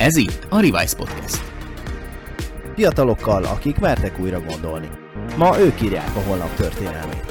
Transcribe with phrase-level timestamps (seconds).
[0.00, 1.42] Ez itt a Revise Podcast.
[2.74, 4.88] Fiatalokkal, akik mertek újra gondolni.
[5.36, 7.24] Ma ők írják a holnap történelmét.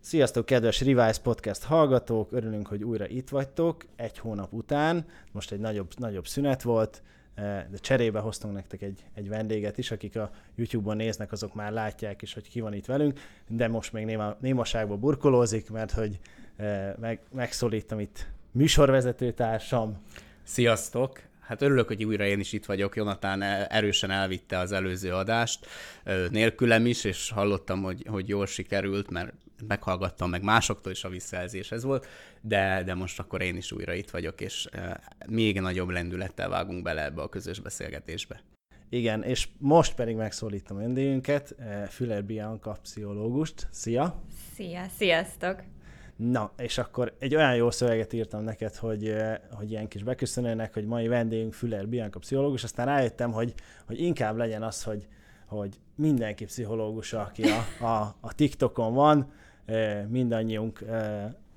[0.00, 2.32] Sziasztok, kedves Revise Podcast hallgatók!
[2.32, 5.06] Örülünk, hogy újra itt vagytok egy hónap után.
[5.32, 7.02] Most egy nagyobb, nagyobb szünet volt,
[7.34, 12.22] de cserébe hoztunk nektek egy, egy vendéget is, akik a YouTube-on néznek, azok már látják
[12.22, 16.18] is, hogy ki van itt velünk, de most még néma, némaságban burkolózik, mert hogy
[16.56, 20.02] eh, meg, megszólítom itt műsorvezető társam.
[20.42, 21.20] Sziasztok!
[21.40, 22.96] Hát örülök, hogy újra én is itt vagyok.
[22.96, 25.66] Jonatán erősen elvitte az előző adást,
[26.04, 29.32] ö, nélkülem is, és hallottam, hogy, hogy jól sikerült, mert
[29.68, 32.06] meghallgattam meg másoktól is a visszajelzés ez volt,
[32.40, 34.78] de, de most akkor én is újra itt vagyok, és ö,
[35.28, 38.42] még nagyobb lendülettel vágunk bele ebbe a közös beszélgetésbe.
[38.94, 43.66] Igen, és most pedig megszólítom vendégünket, eh, Füller Bianca pszichológust.
[43.70, 44.22] Szia!
[44.54, 45.62] Szia, sziasztok!
[46.16, 50.74] Na, és akkor egy olyan jó szöveget írtam neked, hogy, eh, hogy ilyen kis beköszönőnek,
[50.74, 53.54] hogy mai vendégünk Füller Bianca pszichológus, aztán rájöttem, hogy,
[53.86, 55.06] hogy inkább legyen az, hogy,
[55.46, 59.32] hogy mindenki pszichológus, aki a, a, a TikTokon van,
[60.08, 60.84] mindannyiunk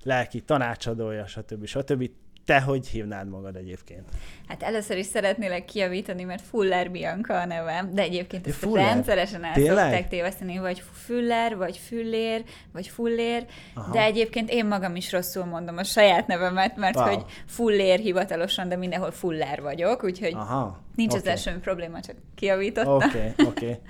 [0.03, 1.65] lelki tanácsadója, stb.
[1.65, 2.09] stb.
[2.45, 4.03] Te hogy hívnád magad egyébként?
[4.47, 8.85] Hát először is szeretnélek kiavítani, mert Fuller Bianca a nevem, de egyébként ezt Fuller?
[8.85, 9.77] rendszeresen el Tényleg?
[9.77, 13.91] szokták téveszteni, vagy Füller, vagy Füllér, vagy Fullér, Aha.
[13.91, 17.05] de egyébként én magam is rosszul mondom a saját nevemet, mert Wow.
[17.05, 20.81] hogy Fullér hivatalosan, de mindenhol Fuller vagyok, úgyhogy Aha.
[20.95, 21.31] nincs oké.
[21.31, 22.95] az semmi probléma, csak kiavítottam.
[22.95, 23.45] Oké, okay, oké.
[23.45, 23.79] Okay.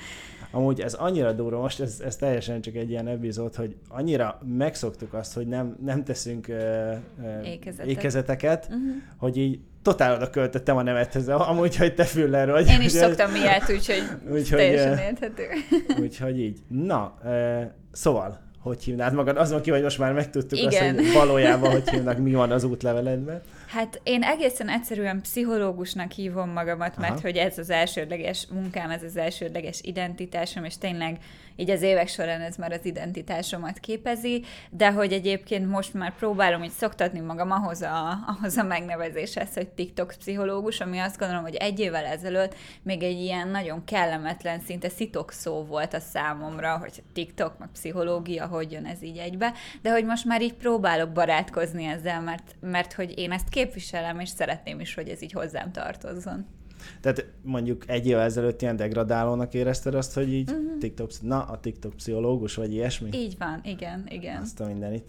[0.52, 5.14] Amúgy ez annyira durva, most ez, ez teljesen csak egy ilyen epizód, hogy annyira megszoktuk
[5.14, 7.86] azt, hogy nem, nem teszünk uh, Ékezetet.
[7.88, 8.78] ékezeteket, Mhm.
[9.18, 12.68] hogy így totál oda költöttem a nevethez, amúgy, hogy te Füller vagy.
[12.68, 15.44] Én is Ugye- szoktam ilyet, úgyhogy Úgyhogy, teljesen érthető.
[16.04, 16.60] Úgyhogy így.
[16.68, 19.38] Na, uh, szóval, hogy hívnád magad?
[19.38, 20.96] Azon ki, hogy most már megtudtuk Igen.
[20.96, 23.42] azt, hogy valójában hogy hívnak, mi van az útleveledben.
[23.68, 27.22] Hát én egészen egyszerűen pszichológusnak hívom magamat, mert Aha.
[27.22, 31.18] hogy ez az elsődleges munkám, ez az elsődleges identitásom, és tényleg
[31.58, 36.64] így az évek során ez már az identitásomat képezi, de hogy egyébként most már próbálom
[36.64, 41.56] így szoktatni magam ahhoz a, ahhoz a megnevezéshez, hogy TikTok pszichológus, ami azt gondolom, hogy
[41.56, 47.04] egy évvel ezelőtt még egy ilyen nagyon kellemetlen, szinte szitok szó volt a számomra, hogy
[47.14, 51.86] TikTok, meg pszichológia, hogy jön ez így egybe, de hogy most már így próbálok barátkozni
[51.86, 56.57] ezzel, mert, mert hogy én ezt képviselem, és szeretném is, hogy ez így hozzám tartozzon.
[57.02, 60.78] Tehát mondjuk egy évvel ezelőtt ilyen degradálónak érezted azt, hogy így uh-huh.
[60.80, 63.10] TikTok, na, a TikTok pszichológus, vagy ilyesmi?
[63.14, 64.42] Így van, igen, igen.
[64.42, 65.06] Azt a mindenit.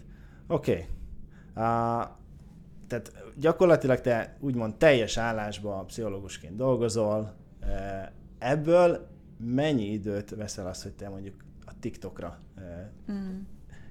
[0.47, 0.71] Oké.
[0.71, 0.85] Okay.
[1.49, 2.07] Uh,
[2.87, 7.35] tehát gyakorlatilag te úgymond teljes állásban pszichológusként dolgozol.
[7.61, 7.67] Uh,
[8.39, 9.07] ebből
[9.37, 11.35] mennyi időt veszel az, hogy te mondjuk
[11.65, 12.39] a TikTokra
[13.11, 13.39] Mm.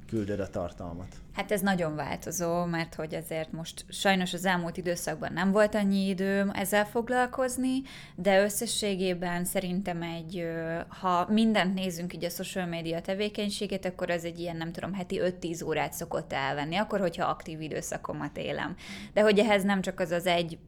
[0.08, 1.06] Küldöd a tartalmat?
[1.34, 6.08] Hát ez nagyon változó, mert hogy azért most sajnos az elmúlt időszakban nem volt annyi
[6.08, 7.82] időm ezzel foglalkozni,
[8.14, 10.48] de összességében szerintem egy,
[10.88, 15.20] ha mindent nézzünk így a social media tevékenységet, akkor az egy ilyen, nem tudom, heti
[15.22, 18.76] 5-10 órát szokott elvenni, akkor, hogyha aktív időszakomat élem.
[19.12, 20.58] De hogy ehhez nem csak az az egy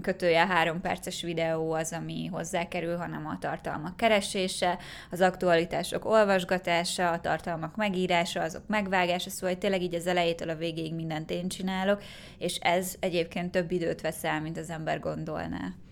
[0.00, 4.78] kötője három perces videó az, ami hozzákerül, hanem a tartalmak keresése,
[5.10, 10.56] az aktualitások olvasgatása, a tartalmak megírása, azok megvágása, szóval hogy tényleg így az elejétől a
[10.56, 12.02] végéig mindent én csinálok,
[12.38, 15.83] és ez egyébként több időt vesz el, mint az ember gondolná.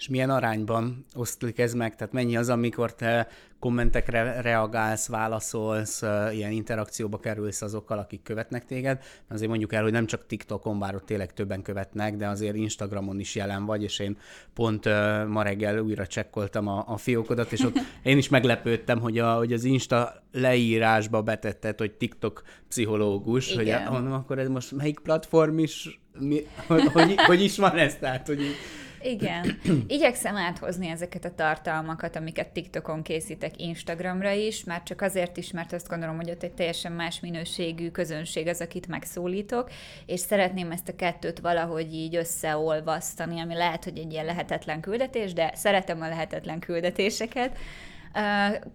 [0.00, 1.96] És milyen arányban oszlik ez meg?
[1.96, 3.28] Tehát mennyi az, amikor te
[3.58, 6.02] kommentekre reagálsz, válaszolsz,
[6.32, 9.02] ilyen interakcióba kerülsz azokkal, akik követnek téged?
[9.28, 13.20] Azért mondjuk el, hogy nem csak TikTokon, bár ott tényleg többen követnek, de azért Instagramon
[13.20, 14.16] is jelen vagy, és én
[14.54, 19.18] pont ö, ma reggel újra csekkoltam a, a fiókodat, és ott én is meglepődtem, hogy,
[19.18, 23.92] a, hogy az Insta leírásba betetted, hogy TikTok pszichológus, hogy Igen.
[23.92, 27.96] mondom, akkor ez most melyik platform is, mi, hogy, hogy, hogy is van ez?
[27.96, 28.40] Tehát, hogy
[29.02, 29.58] Igen.
[29.86, 35.72] Igyekszem áthozni ezeket a tartalmakat, amiket TikTokon készítek Instagramra is, már csak azért is, mert
[35.72, 39.70] azt gondolom, hogy ott egy teljesen más minőségű közönség az, akit megszólítok,
[40.06, 45.32] és szeretném ezt a kettőt valahogy így összeolvasztani, ami lehet, hogy egy ilyen lehetetlen küldetés,
[45.32, 47.56] de szeretem a lehetetlen küldetéseket.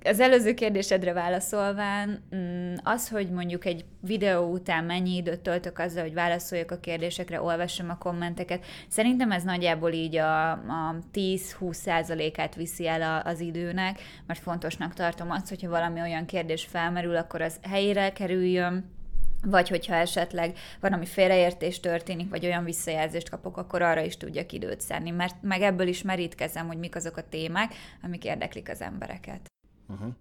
[0.03, 6.03] Az előző kérdésedre válaszolván, mm, az, hogy mondjuk egy videó után mennyi időt töltök azzal,
[6.03, 12.55] hogy válaszoljak a kérdésekre, olvassam a kommenteket, szerintem ez nagyjából így a, a 10-20 százalékát
[12.55, 17.41] viszi el a, az időnek, mert fontosnak tartom azt, hogyha valami olyan kérdés felmerül, akkor
[17.41, 18.94] az helyére kerüljön,
[19.43, 24.81] vagy hogyha esetleg valami félreértés történik, vagy olyan visszajelzést kapok, akkor arra is tudjak időt
[24.81, 29.51] szánni, mert meg ebből is merítkezem, hogy mik azok a témák, amik érdeklik az embereket.
[29.87, 30.13] Uh-huh.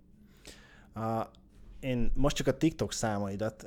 [1.07, 1.31] A,
[1.81, 3.67] én most csak a TikTok számaidat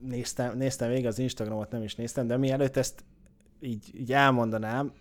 [0.00, 3.04] néztem, néztem végig, az Instagramot nem is néztem, de mielőtt ezt
[3.60, 4.92] így, így elmondanám,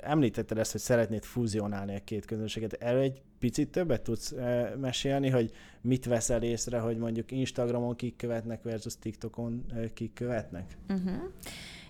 [0.00, 2.72] említetted ezt, hogy szeretnéd fúzionálni a két közönséget.
[2.72, 4.34] Erről egy picit többet tudsz
[4.80, 5.50] mesélni, hogy
[5.80, 9.64] mit veszel észre, hogy mondjuk Instagramon kik követnek versus TikTokon
[9.94, 10.76] kik követnek?
[10.88, 11.22] Uh-huh.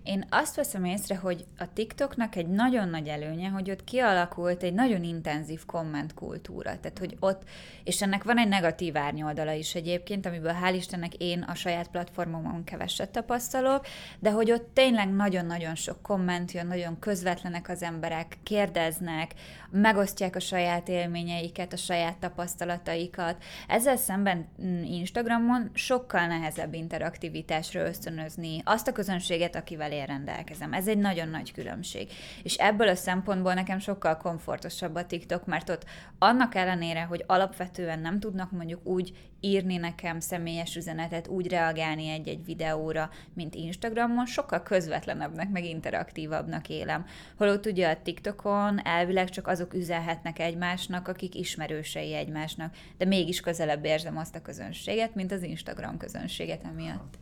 [0.06, 4.74] Én azt veszem észre, hogy a TikToknak egy nagyon nagy előnye, hogy ott kialakult egy
[4.74, 6.80] nagyon intenzív kommentkultúra.
[6.80, 7.42] Tehát, hogy ott,
[7.84, 12.64] és ennek van egy negatív árnyoldala is egyébként, amiből hál' Istennek én a saját platformomon
[12.64, 13.86] keveset tapasztalok,
[14.18, 19.34] de hogy ott tényleg nagyon-nagyon sok komment jön, nagyon közvetlenek az emberek, kérdeznek,
[19.70, 23.42] megosztják a saját élményeiket, a saját tapasztalataikat.
[23.68, 30.72] Ezzel szemben mm, Instagramon sokkal nehezebb interaktivitásra ösztönözni azt a közönséget, akivel én rendelkezem.
[30.72, 32.08] Ez egy nagyon nagy különbség.
[32.42, 35.84] És ebből a szempontból nekem sokkal komfortosabb a TikTok, mert ott
[36.18, 42.44] annak ellenére, hogy alapvetően nem tudnak mondjuk úgy írni nekem személyes üzenetet, úgy reagálni egy-egy
[42.44, 47.04] videóra, mint Instagramon, sokkal közvetlenebbnek, meg interaktívabbnak élem.
[47.36, 53.84] Holott ugye a TikTokon elvileg csak azok üzenhetnek egymásnak, akik ismerősei egymásnak, de mégis közelebb
[53.84, 57.18] érzem azt a közönséget, mint az Instagram közönséget emiatt.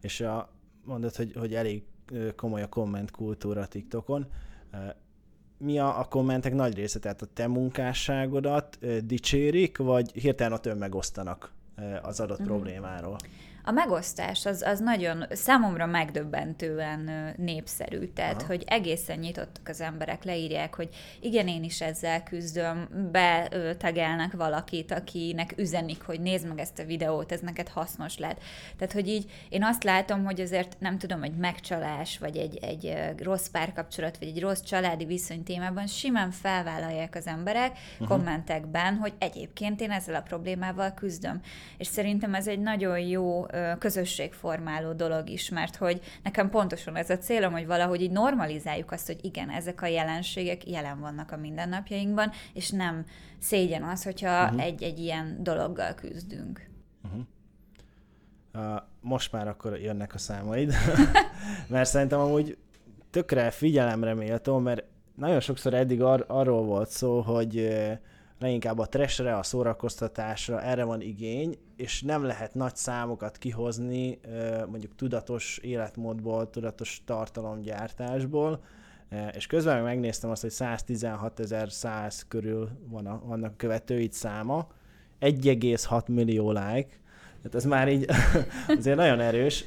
[0.00, 0.52] És a,
[0.84, 1.82] mondod, hogy, hogy elég
[2.36, 4.26] komoly a komment kultúra TikTokon.
[5.58, 6.98] Mi a, a kommentek nagy része?
[6.98, 11.52] Tehát a te munkásságodat dicsérik, vagy hirtelen a megosztanak
[12.02, 12.44] az adott mm.
[12.44, 13.16] problémáról?
[13.70, 18.46] A megosztás az, az nagyon számomra megdöbbentően népszerű, tehát Aha.
[18.46, 20.88] hogy egészen nyitottak az emberek, leírják, hogy
[21.20, 27.32] igen, én is ezzel küzdöm, betegelnek valakit, akinek üzenik, hogy nézd meg ezt a videót,
[27.32, 28.42] ez neked hasznos lehet.
[28.76, 32.96] Tehát, hogy így én azt látom, hogy azért nem tudom, hogy megcsalás, vagy egy, egy
[33.22, 38.08] rossz párkapcsolat, vagy egy rossz családi viszony témában simán felvállalják az emberek uh-huh.
[38.08, 41.40] kommentekben, hogy egyébként én ezzel a problémával küzdöm.
[41.78, 43.46] És szerintem ez egy nagyon jó
[43.78, 49.06] közösségformáló dolog is, mert hogy nekem pontosan ez a célom, hogy valahogy így normalizáljuk azt,
[49.06, 53.04] hogy igen, ezek a jelenségek jelen vannak a mindennapjainkban, és nem
[53.38, 54.62] szégyen az, hogyha uh-huh.
[54.62, 56.68] egy-egy ilyen dologgal küzdünk.
[57.04, 57.20] Uh-huh.
[58.54, 60.74] Uh, most már akkor jönnek a számaid,
[61.68, 62.56] mert szerintem amúgy
[63.10, 64.84] tökre figyelemre méltó, mert
[65.14, 67.72] nagyon sokszor eddig ar- arról volt szó, hogy
[68.40, 74.20] leginkább a trashre, a szórakoztatásra, erre van igény, és nem lehet nagy számokat kihozni
[74.70, 78.62] mondjuk tudatos életmódból, tudatos tartalomgyártásból,
[79.32, 84.66] és közben meg megnéztem azt, hogy 116.100 körül van a, vannak követőid száma,
[85.20, 86.88] 1,6 millió like,
[87.42, 88.06] tehát ez már így
[88.78, 89.64] azért nagyon erős,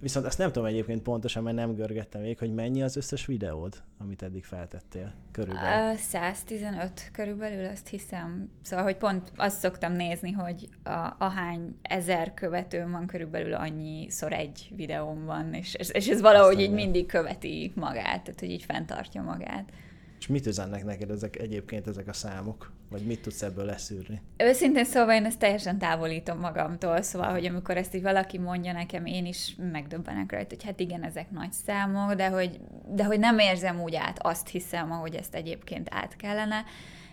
[0.00, 3.82] viszont azt nem tudom egyébként pontosan, mert nem görgettem még, hogy mennyi az összes videód,
[3.98, 5.96] amit eddig feltettél körülbelül.
[5.96, 8.50] 115 körülbelül, azt hiszem.
[8.62, 14.72] Szóval, hogy pont azt szoktam nézni, hogy a, ahány ezer követőm van, körülbelül annyiszor egy
[14.76, 19.22] videóm van, és, és ez valahogy Aztán így mindig követi magát, tehát hogy így fenntartja
[19.22, 19.72] magát.
[20.18, 22.72] És mit üzennek neked ezek egyébként ezek a számok?
[22.90, 24.20] Vagy mit tudsz ebből leszűrni?
[24.36, 29.06] Őszintén szóval én ezt teljesen távolítom magamtól, szóval, hogy amikor ezt így valaki mondja nekem,
[29.06, 33.38] én is megdöbbenek rajta, hogy hát igen, ezek nagy számok, de hogy, de hogy nem
[33.38, 36.64] érzem úgy át, azt hiszem, ahogy ezt egyébként át kellene.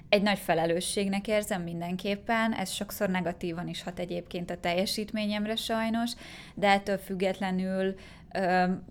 [0.10, 6.12] Egy nagy felelősségnek érzem mindenképpen, ez sokszor negatívan is hat egyébként a teljesítményemre sajnos,
[6.56, 7.96] de ettől függetlenül,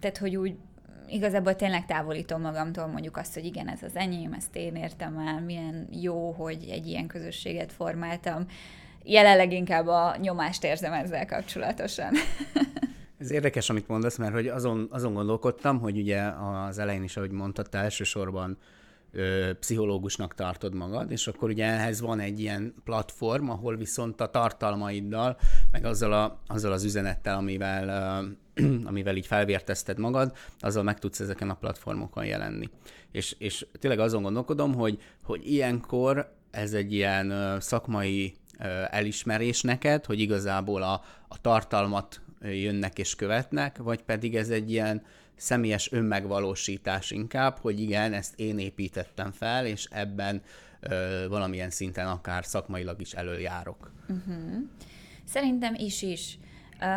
[0.00, 0.54] tehát hogy úgy
[1.10, 5.40] igazából tényleg távolítom magamtól mondjuk azt, hogy igen, ez az enyém, ezt én értem el,
[5.40, 8.46] milyen jó, hogy egy ilyen közösséget formáltam.
[9.02, 12.12] Jelenleg inkább a nyomást érzem ezzel kapcsolatosan.
[13.18, 16.22] Ez érdekes, amit mondasz, mert hogy azon, azon gondolkodtam, hogy ugye
[16.68, 18.58] az elején is, ahogy mondtad, te elsősorban
[19.12, 24.30] ö, pszichológusnak tartod magad, és akkor ugye ehhez van egy ilyen platform, ahol viszont a
[24.30, 25.36] tartalmaiddal,
[25.70, 28.26] meg azzal, a, azzal az üzenettel, amivel, ö,
[28.84, 32.68] amivel így felvértezted magad, azzal meg tudsz ezeken a platformokon jelenni.
[33.12, 38.34] És, és tényleg azon gondolkodom, hogy, hogy ilyenkor ez egy ilyen szakmai
[38.90, 45.02] elismerés neked, hogy igazából a, a tartalmat jönnek és követnek, vagy pedig ez egy ilyen
[45.36, 50.42] személyes önmegvalósítás inkább, hogy igen, ezt én építettem fel, és ebben
[50.80, 53.90] ö, valamilyen szinten akár szakmailag is előjárok.
[54.08, 54.62] Uh-huh.
[55.24, 56.38] Szerintem is is.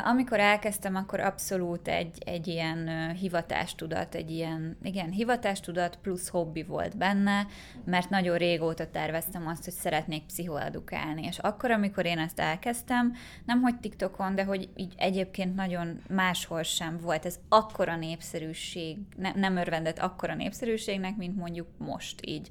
[0.04, 6.98] Amikor elkezdtem, akkor abszolút egy, egy ilyen hivatástudat, egy ilyen, igen, hivatástudat plusz hobbi volt
[6.98, 7.48] benne,
[7.86, 11.24] mert nagyon régóta terveztem azt, hogy szeretnék pszichoedukálni.
[11.25, 13.13] És akkor, amikor én ezt elkezdtem,
[13.46, 19.32] nem hogy TikTokon, de hogy így egyébként nagyon máshol sem volt ez akkora népszerűség, ne,
[19.32, 22.50] nem örvendett akkora népszerűségnek, mint mondjuk most így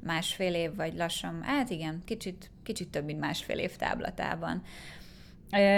[0.00, 4.62] másfél év, vagy lassan, hát igen, kicsit kicsit több mint másfél év táblatában.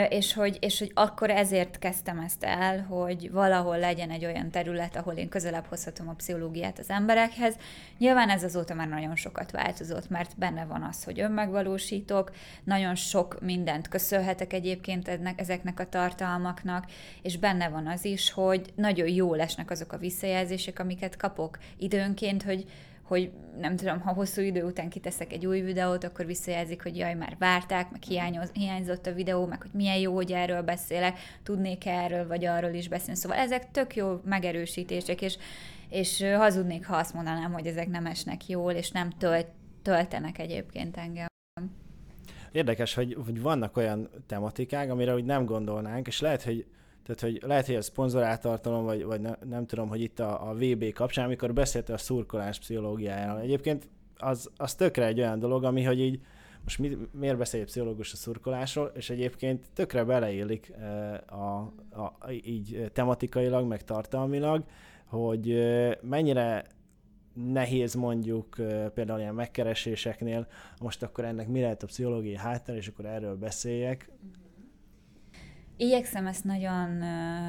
[0.09, 4.97] És hogy, és hogy akkor ezért kezdtem ezt el, hogy valahol legyen egy olyan terület,
[4.97, 7.57] ahol én közelebb hozhatom a pszichológiát az emberekhez.
[7.99, 12.33] Nyilván ez azóta már nagyon sokat változott, mert benne van az, hogy önmegvalósítok,
[12.65, 16.87] nagyon sok mindent köszönhetek egyébként ennek, ezeknek a tartalmaknak,
[17.23, 22.43] és benne van az is, hogy nagyon jó lesnek azok a visszajelzések, amiket kapok időnként,
[22.43, 22.65] hogy
[23.05, 27.15] hogy nem tudom, ha hosszú idő után kiteszek egy új videót, akkor visszajelzik, hogy jaj,
[27.15, 31.87] már várták, meg hiányoz, hiányzott a videó, meg hogy milyen jó, hogy erről beszélek, tudnék
[31.87, 33.21] erről vagy arról is beszélni.
[33.21, 35.39] Szóval ezek tök jó megerősítések, és,
[35.89, 39.47] és hazudnék, ha azt mondanám, hogy ezek nem esnek jól, és nem tölt,
[39.83, 41.27] töltenek egyébként engem.
[42.53, 46.67] Érdekes, hogy, hogy vannak olyan tematikák, amire úgy nem gondolnánk, és lehet, hogy
[47.05, 50.49] tehát, hogy lehet, hogy a szponzorált tartalom, vagy, vagy ne, nem tudom, hogy itt a,
[50.49, 53.41] a VB kapcsán, amikor beszélt a szurkolás pszichológiájáról.
[53.41, 56.21] Egyébként az, az tökre egy olyan dolog, ami, hogy így
[56.65, 60.73] most mi, miért beszél egy pszichológus a szurkolásról, és egyébként tökre beleillik
[61.27, 64.65] a, a, a, így tematikailag, meg tartalmilag,
[65.05, 65.65] hogy
[66.01, 66.65] mennyire
[67.35, 68.55] nehéz mondjuk
[68.95, 70.47] például ilyen megkereséseknél,
[70.81, 74.11] most akkor ennek mi lehet a pszichológiai háttér, és akkor erről beszéljek.
[75.77, 76.89] Igyekszem ezt nagyon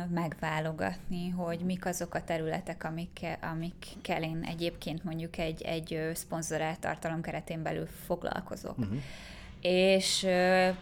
[0.10, 7.22] megválogatni, hogy mik azok a területek, amikkel, amikkel én egyébként mondjuk egy, egy szponzorált tartalom
[7.22, 8.78] keretén belül foglalkozok.
[8.78, 8.98] Uh-huh
[9.68, 10.28] és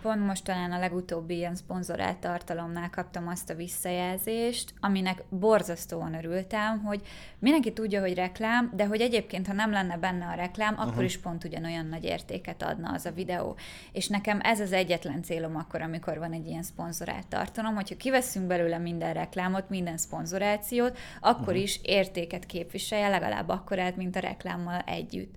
[0.01, 6.83] pont most talán a legutóbbi ilyen szponzorált tartalomnál kaptam azt a visszajelzést, aminek borzasztóan örültem,
[6.83, 7.01] hogy
[7.39, 10.89] mindenki tudja, hogy reklám, de hogy egyébként, ha nem lenne benne a reklám, uh-huh.
[10.89, 13.55] akkor is pont ugyanolyan nagy értéket adna az a videó.
[13.91, 18.47] És nekem ez az egyetlen célom akkor, amikor van egy ilyen szponzorált tartalom, hogyha kiveszünk
[18.47, 21.61] belőle minden reklámot, minden szponzorációt, akkor uh-huh.
[21.61, 25.35] is értéket képviselje, legalább akkorát, mint a reklámmal együtt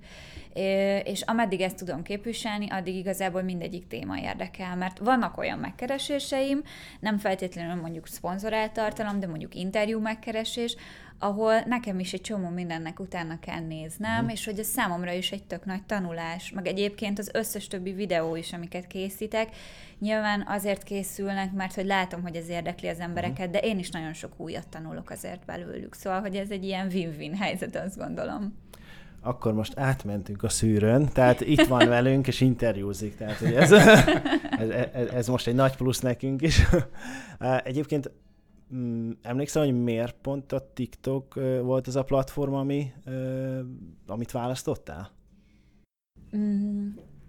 [1.05, 6.63] és ameddig ezt tudom képviselni, addig igazából mindegyik téma érdekel, mert vannak olyan megkereséseim,
[7.01, 10.77] nem feltétlenül mondjuk szponzorált tartalom, de mondjuk interjú megkeresés,
[11.19, 14.29] ahol nekem is egy csomó mindennek utána kell néznem, mm.
[14.29, 18.37] és hogy ez számomra is egy tök nagy tanulás, meg egyébként az összes többi videó
[18.37, 19.49] is, amiket készítek,
[19.99, 23.53] nyilván azért készülnek, mert hogy látom, hogy ez érdekli az embereket, mm.
[23.53, 27.35] de én is nagyon sok újat tanulok azért belőlük, szóval, hogy ez egy ilyen win-win
[27.35, 28.65] helyzet, azt gondolom
[29.26, 34.68] akkor most átmentünk a szűrőn, tehát itt van velünk, és interjúzik, tehát hogy ez, ez,
[34.92, 36.66] ez, ez most egy nagy plusz nekünk is.
[37.64, 38.11] Egyébként
[38.75, 42.92] mm, emlékszem, hogy miért pont a TikTok volt az a platform, ami,
[44.06, 45.11] amit választottál?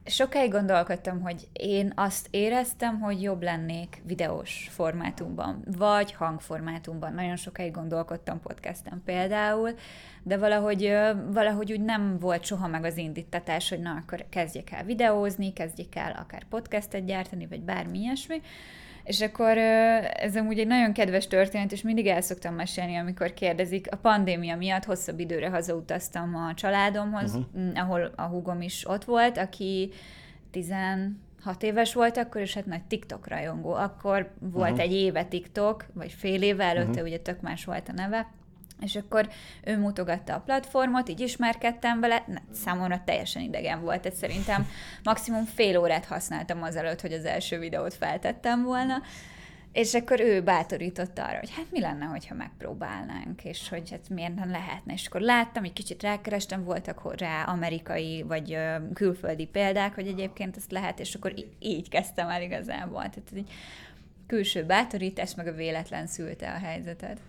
[0.10, 7.14] Sokáig gondolkodtam, hogy én azt éreztem, hogy jobb lennék videós formátumban, vagy hangformátumban.
[7.14, 9.74] Nagyon sokáig gondolkodtam podcasten például,
[10.24, 10.94] de valahogy,
[11.32, 15.96] valahogy úgy nem volt soha meg az indítatás, hogy na, akkor kezdjek el videózni, kezdjek
[15.96, 18.42] el akár podcastet gyártani, vagy bármi ilyesmi.
[19.08, 23.88] És akkor ez amúgy egy nagyon kedves történet, és mindig el szoktam mesélni, amikor kérdezik.
[23.92, 27.72] A pandémia miatt hosszabb időre hazautaztam a családomhoz, uh-huh.
[27.76, 29.92] ahol a húgom is ott volt, aki
[30.52, 31.14] 16
[31.62, 33.74] éves volt akkor, és hát nagy TikTok rajongó.
[33.74, 34.86] Akkor volt uh-huh.
[34.86, 37.06] egy éve TikTok, vagy fél éve előtte, uh-huh.
[37.06, 38.28] ugye tök más volt a neve,
[38.82, 39.30] és akkor
[39.64, 44.68] ő mutogatta a platformot, így ismerkedtem vele, Na, számomra teljesen idegen volt, tehát szerintem
[45.04, 49.02] maximum fél órát használtam azelőtt, hogy az első videót feltettem volna,
[49.72, 54.36] és akkor ő bátorította arra, hogy hát mi lenne, hogyha megpróbálnánk, és hogy hát miért
[54.36, 54.94] nem lehetne.
[54.94, 58.58] És akkor láttam, egy kicsit rákerestem, voltak rá amerikai vagy
[58.94, 63.02] külföldi példák, hogy egyébként ezt lehet, és akkor így kezdtem el igazából.
[63.02, 63.52] Tehát egy
[64.28, 67.20] külső bátorítás, meg a véletlen szülte a helyzetet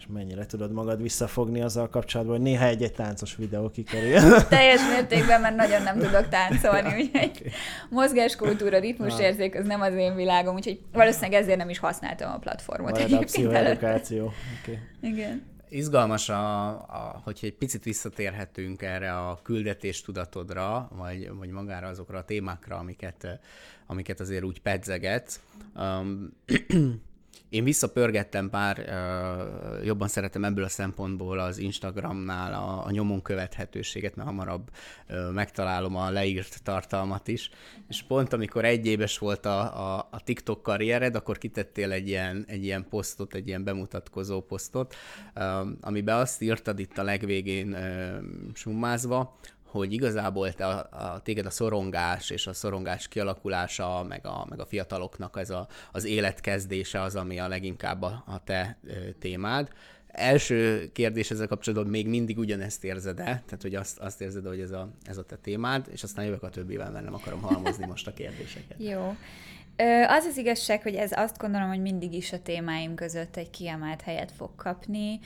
[0.00, 4.42] és mennyire tudod magad visszafogni azzal kapcsolatban, hogy néha egy-egy táncos videó kikerül.
[4.48, 7.52] Teljes mértékben, mert nagyon nem tudok táncolni, úgyhogy okay.
[7.90, 12.90] mozgáskultúra, ritmusérzék, az nem az én világom, úgyhogy valószínűleg ezért nem is használtam a platformot.
[12.90, 14.32] Majd a pszichoedukáció.
[14.62, 14.78] Okay.
[15.00, 15.42] Igen.
[15.68, 22.18] Izgalmas, a, a, hogyha egy picit visszatérhetünk erre a küldetés tudatodra, vagy, vagy magára azokra
[22.18, 23.40] a témákra, amiket,
[23.86, 25.40] amiket azért úgy pedzeget.
[25.76, 26.32] Um,
[27.50, 28.84] én visszapörgettem pár,
[29.84, 34.70] jobban szeretem ebből a szempontból az Instagramnál a, a nyomon követhetőséget, mert hamarabb
[35.32, 37.50] megtalálom a leírt tartalmat is.
[37.88, 38.86] És pont amikor egy
[39.18, 39.60] volt a,
[39.94, 44.94] a, a TikTok karriered, akkor kitettél egy ilyen, egy ilyen posztot, egy ilyen bemutatkozó posztot,
[45.34, 47.76] uh, amiben azt írtad itt a legvégén
[48.54, 49.38] summázva,
[49.70, 54.60] hogy igazából te a, a, téged a szorongás és a szorongás kialakulása, meg a, meg
[54.60, 58.78] a fiataloknak ez a, az életkezdése az, ami a leginkább a, a te
[59.18, 59.68] témád.
[60.06, 63.24] első kérdés ezzel kapcsolatban még mindig ugyanezt érzed -e?
[63.24, 66.42] Tehát, hogy azt, azt érzed, hogy ez a, ez a te témád, és aztán jövök
[66.42, 68.76] a többivel, mert nem akarom halmozni most a kérdéseket.
[68.78, 69.16] Jó.
[70.06, 74.00] Az az igazság, hogy ez azt gondolom, hogy mindig is a témáim között egy kiemelt
[74.00, 75.20] helyet fog kapni.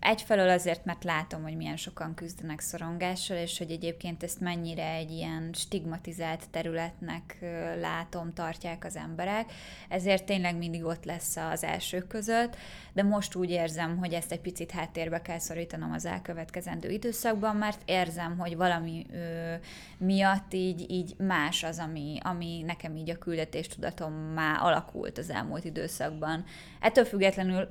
[0.00, 5.10] Egyfelől azért, mert látom, hogy milyen sokan küzdenek szorongással, és hogy egyébként ezt mennyire egy
[5.10, 7.38] ilyen stigmatizált területnek
[7.80, 9.52] látom, tartják az emberek,
[9.88, 12.56] ezért tényleg mindig ott lesz az elsők között,
[12.92, 17.82] de most úgy érzem, hogy ezt egy picit háttérbe kell szorítanom az elkövetkezendő időszakban, mert
[17.84, 19.54] érzem, hogy valami ö,
[19.98, 25.64] miatt így, így más az, ami, ami nekem így a küldetéstudatom már alakult az elmúlt
[25.64, 26.44] időszakban.
[26.80, 27.68] Ettől függetlenül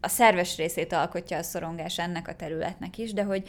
[0.00, 3.48] a szerves részét alkotja a szorongás ennek a területnek is, de hogy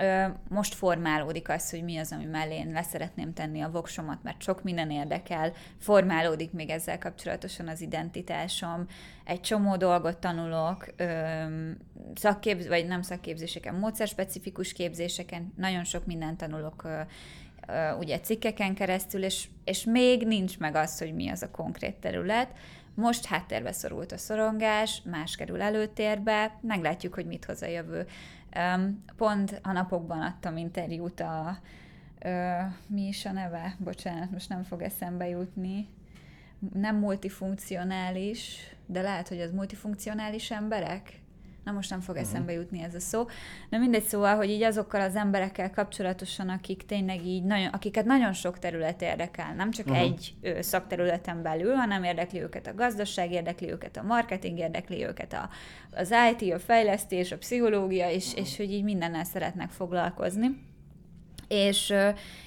[0.00, 4.42] ö, most formálódik az, hogy mi az, ami mellé én leszeretném tenni a voksomat, mert
[4.42, 8.86] sok minden érdekel, formálódik még ezzel kapcsolatosan az identitásom,
[9.24, 11.42] egy csomó dolgot tanulok, ö,
[12.14, 17.00] szakképz, vagy nem szakképzéseken, módszerspecifikus képzéseken, nagyon sok mindent tanulok ö,
[17.98, 22.48] ugye cikkeken keresztül, és, és még nincs meg az, hogy mi az a konkrét terület,
[22.94, 28.06] most háttérbe szorult a szorongás, más kerül előtérbe, meglátjuk, hogy mit hoz a jövő.
[29.16, 31.58] Pont a napokban adtam interjút a,
[32.86, 33.76] mi is a neve?
[33.78, 35.88] Bocsánat, most nem fog eszembe jutni.
[36.72, 41.21] Nem multifunkcionális, de lehet, hogy az multifunkcionális emberek?
[41.64, 42.30] Na most nem fog uh-huh.
[42.30, 43.26] eszembe jutni ez a szó.
[43.70, 48.32] Na mindegy szóval, hogy így azokkal az emberekkel kapcsolatosan, akik tényleg így, nagyon, akiket nagyon
[48.32, 50.02] sok terület érdekel, nem csak uh-huh.
[50.02, 55.32] egy ö, szakterületen belül, hanem érdekli őket a gazdaság, érdekli őket a marketing, érdekli őket
[55.32, 55.48] a,
[55.90, 58.46] az IT, a fejlesztés, a pszichológia, és, uh-huh.
[58.46, 60.70] és hogy így mindennel szeretnek foglalkozni
[61.52, 61.94] és,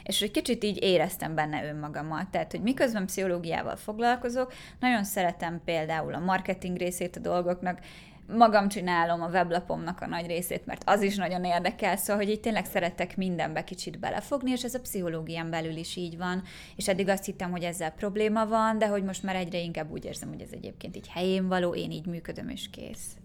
[0.04, 2.28] és egy kicsit így éreztem benne önmagamat.
[2.28, 7.80] Tehát, hogy miközben pszichológiával foglalkozok, nagyon szeretem például a marketing részét a dolgoknak,
[8.27, 12.39] magam csinálom a weblapomnak a nagy részét, mert az is nagyon érdekel, szóval, hogy így
[12.39, 16.44] tényleg szeretek mindenbe kicsit belefogni, és ez a pszichológián belül is így van,
[16.75, 20.05] és eddig azt hittem, hogy ezzel probléma van, de hogy most már egyre inkább úgy
[20.05, 23.18] érzem, hogy ez egyébként így helyén való, én így működöm, és kész.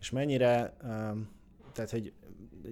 [0.00, 0.76] És mennyire,
[1.72, 2.12] tehát, hogy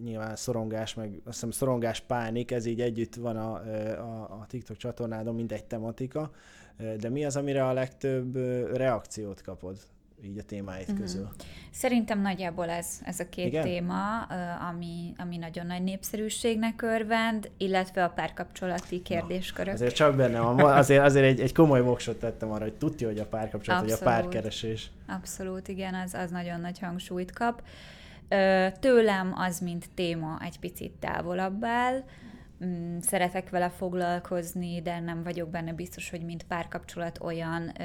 [0.02, 4.76] nyilván szorongás, meg azt hiszem szorongás pánik, ez így együtt van a, a, a TikTok
[4.76, 6.30] csatornádon, mint egy tematika,
[6.98, 8.36] de mi az, amire a legtöbb
[8.76, 9.78] reakciót kapod?
[10.24, 10.98] Így a témáid uh-huh.
[10.98, 11.28] közül?
[11.70, 13.62] Szerintem nagyjából ez, ez a két Igen?
[13.62, 14.22] téma,
[14.68, 19.66] ami, ami nagyon nagy népszerűségnek örvend, illetve a párkapcsolati kérdéskörök.
[19.66, 23.06] Na, azért csak benne van, azért, azért egy, egy komoly voksot tettem arra, hogy tudja,
[23.06, 24.04] hogy a párkapcsolat, Abszolút.
[24.04, 24.90] hogy a párkeresés.
[25.06, 27.62] Abszolút, igen, az, az nagyon nagy hangsúlyt kap.
[28.80, 32.04] Tőlem az, mint téma egy picit távolabb áll,
[32.64, 37.84] mm, szeretek vele foglalkozni, de nem vagyok benne biztos, hogy mint párkapcsolat olyan, ö,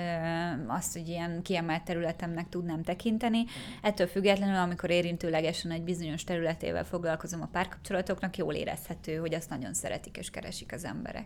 [0.68, 3.44] azt, hogy ilyen kiemelt területemnek tudnám tekinteni.
[3.82, 9.74] Ettől függetlenül, amikor érintőlegesen egy bizonyos területével foglalkozom a párkapcsolatoknak, jól érezhető, hogy azt nagyon
[9.74, 11.26] szeretik és keresik az emberek.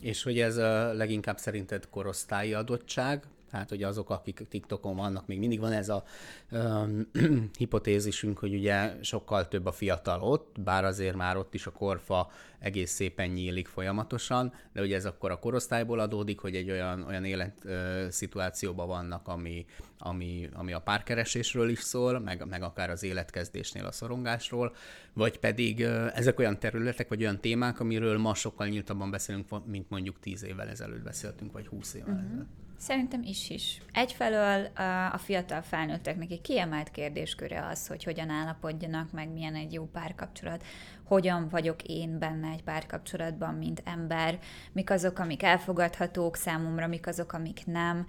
[0.00, 5.38] És hogy ez a leginkább szerinted korosztályi adottság, tehát, hogy azok, akik TikTokon vannak, még
[5.38, 6.04] mindig van ez a
[6.50, 7.10] um,
[7.58, 12.30] hipotézisünk, hogy ugye sokkal több a fiatal ott, bár azért már ott is a korfa
[12.58, 17.24] egész szépen nyílik folyamatosan, de ugye ez akkor a korosztályból adódik, hogy egy olyan, olyan
[17.24, 19.66] élet uh, vannak, ami,
[19.98, 24.74] ami, ami a párkeresésről is szól, meg, meg akár az életkezdésnél a szorongásról,
[25.12, 29.90] vagy pedig uh, ezek olyan területek, vagy olyan témák, amiről ma sokkal nyíltabban beszélünk, mint
[29.90, 32.28] mondjuk tíz évvel ezelőtt beszéltünk, vagy húsz évvel uh-huh.
[32.28, 32.59] ezelőtt.
[32.80, 33.82] Szerintem is is.
[33.92, 34.64] Egyfelől
[35.12, 40.64] a fiatal felnőtteknek egy kiemelt kérdésköre az, hogy hogyan állapodjanak meg, milyen egy jó párkapcsolat,
[41.04, 44.38] hogyan vagyok én benne egy párkapcsolatban, mint ember,
[44.72, 48.06] mik azok, amik elfogadhatók számomra, mik azok, amik nem,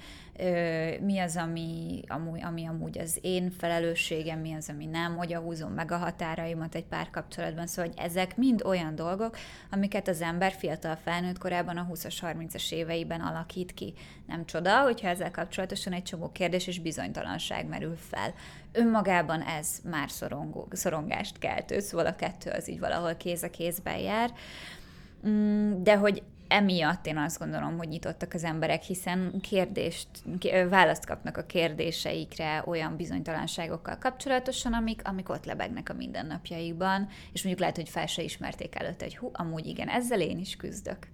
[1.02, 5.72] mi az, ami, ami, ami amúgy az én felelősségem, mi az, ami nem, hogy húzom
[5.72, 9.38] meg a határaimat egy párkapcsolatban, szóval hogy ezek mind olyan dolgok,
[9.72, 13.94] amiket az ember fiatal felnőtt korában a 20-as, 30-as éveiben alakít ki.
[14.28, 18.34] Nem csoda, hogyha ezzel kapcsolatosan egy csomó kérdés és bizonytalanság merül fel
[18.72, 23.98] önmagában ez már szorongó, szorongást keltő, szóval a kettő az így valahol kéz a kézben
[23.98, 24.34] jár.
[25.28, 30.08] Mm, de hogy emiatt én azt gondolom, hogy nyitottak az emberek, hiszen kérdést,
[30.70, 37.60] választ kapnak a kérdéseikre olyan bizonytalanságokkal kapcsolatosan, amik, amik ott lebegnek a mindennapjaikban, és mondjuk
[37.60, 41.08] lehet, hogy fel se ismerték előtte, hogy hú, amúgy igen, ezzel én is küzdök.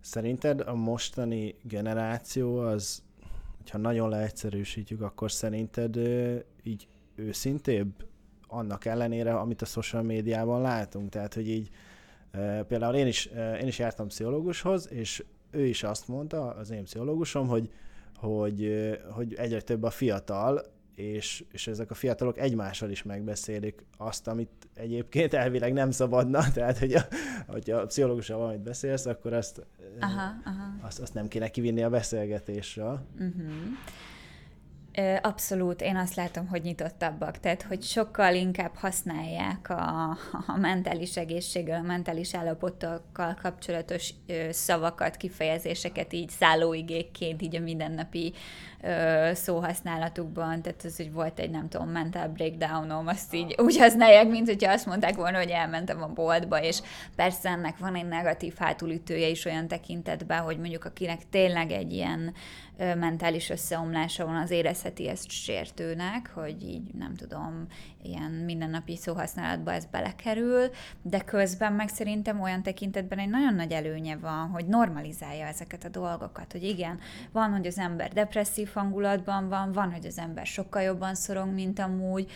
[0.00, 3.02] Szerinted a mostani generáció az
[3.58, 5.96] hogyha nagyon leegyszerűsítjük, akkor szerinted
[6.62, 8.06] így őszintébb
[8.46, 11.08] annak ellenére, amit a social médiában látunk?
[11.08, 11.70] Tehát, hogy így
[12.68, 13.26] például én is,
[13.60, 17.70] én is jártam pszichológushoz, és ő is azt mondta, az én pszichológusom, hogy,
[18.16, 20.62] hogy, hogy egyre több a fiatal,
[20.94, 26.78] és, és ezek a fiatalok egymással is megbeszélik azt, amit egyébként elvileg nem szabadna, tehát
[26.78, 27.02] hogy a,
[27.46, 29.66] hogy a pszichológussal valamit beszélsz, akkor azt,
[30.00, 30.86] aha, aha.
[30.86, 33.00] azt, azt nem kéne kivinni a beszélgetésről.
[33.14, 33.52] Uh-huh.
[35.22, 40.08] Abszolút, én azt látom, hogy nyitottabbak, tehát hogy sokkal inkább használják a,
[40.46, 44.14] a mentális egészséggel, a mentális állapotokkal kapcsolatos
[44.50, 48.32] szavakat, kifejezéseket így szállóigékként, így a mindennapi
[48.82, 54.28] ö, szóhasználatukban, tehát az, hogy volt egy, nem tudom, mental breakdownom, azt így úgy használják,
[54.28, 56.80] mint hogyha azt mondták volna, hogy elmentem a boltba, és
[57.16, 62.34] persze ennek van egy negatív hátulütője is olyan tekintetben, hogy mondjuk akinek tényleg egy ilyen
[62.78, 67.66] ö, mentális összeomlása van, az érezheti ezt sértőnek, hogy így nem tudom,
[68.02, 70.70] ilyen mindennapi szóhasználatba ez belekerül,
[71.02, 75.88] de közben meg szerintem olyan tekintetben egy nagyon nagy előnye van, hogy normalizálja ezeket a
[75.88, 76.98] dolgokat, hogy igen,
[77.32, 81.78] van, hogy az ember depresszív hangulatban van, van, hogy az ember sokkal jobban szorong, mint
[81.78, 82.30] amúgy,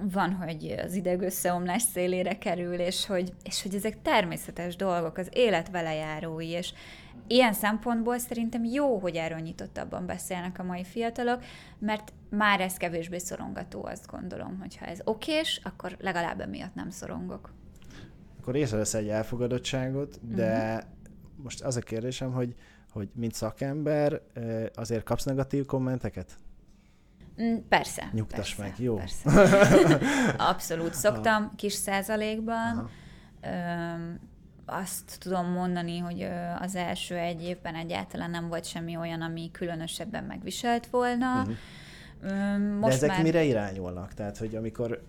[0.00, 5.28] van, hogy az ideg összeomlás szélére kerül, és hogy, és hogy ezek természetes dolgok, az
[5.32, 6.72] élet velejárói, és
[7.26, 11.42] ilyen szempontból szerintem jó, hogy erről nyitottabban beszélnek a mai fiatalok,
[11.78, 16.90] mert már ez kevésbé szorongató, azt gondolom, hogy ha ez okés, akkor legalább emiatt nem
[16.90, 17.52] szorongok.
[18.40, 20.90] Akkor észrevesz egy elfogadottságot, de uh-huh.
[21.42, 22.54] most az a kérdésem, hogy,
[22.90, 24.20] hogy mint szakember
[24.74, 26.36] azért kapsz negatív kommenteket?
[27.42, 28.08] Mm, persze.
[28.12, 28.96] Nyugtass persze, meg, jó.
[28.96, 29.30] Persze.
[30.50, 30.94] Abszolút.
[30.94, 32.76] Szoktam kis százalékban.
[32.76, 32.88] Aha
[34.68, 40.24] azt tudom mondani, hogy az első egy évben egyáltalán nem volt semmi olyan, ami különösebben
[40.24, 41.40] megviselt volna.
[41.40, 41.56] Uh-huh.
[42.80, 43.22] Most De ezek már...
[43.22, 44.14] mire irányulnak?
[44.14, 45.02] Tehát, hogy amikor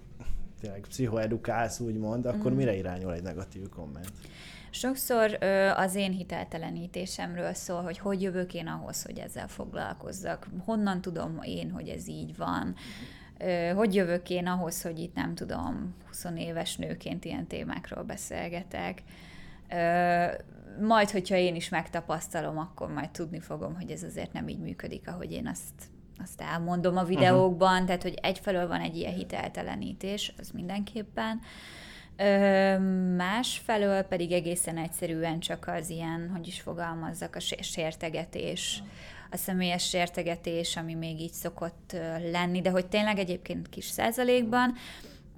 [0.62, 2.56] tényleg pszichoedukálsz, úgymond, akkor uh-huh.
[2.56, 4.12] mire irányul egy negatív komment?
[4.72, 5.38] Sokszor
[5.76, 10.48] az én hiteltelenítésemről szól, hogy hogy jövök én ahhoz, hogy ezzel foglalkozzak.
[10.66, 12.76] Honnan tudom én, hogy ez így van.
[13.76, 19.04] Hogy jövök én ahhoz, hogy itt nem tudom, 20 éves nőként ilyen témákról beszélgetek
[20.82, 25.08] majd, hogyha én is megtapasztalom, akkor majd tudni fogom, hogy ez azért nem így működik,
[25.08, 25.92] ahogy én azt,
[26.24, 27.86] azt elmondom a videókban, uh-huh.
[27.86, 31.40] tehát, hogy egyfelől van egy ilyen hiteltelenítés, az mindenképpen,
[33.16, 38.84] másfelől pedig egészen egyszerűen csak az ilyen, hogy is fogalmazzak, a sértegetés,
[39.32, 41.96] a személyes sértegetés, ami még így szokott
[42.32, 44.76] lenni, de hogy tényleg egyébként kis százalékban,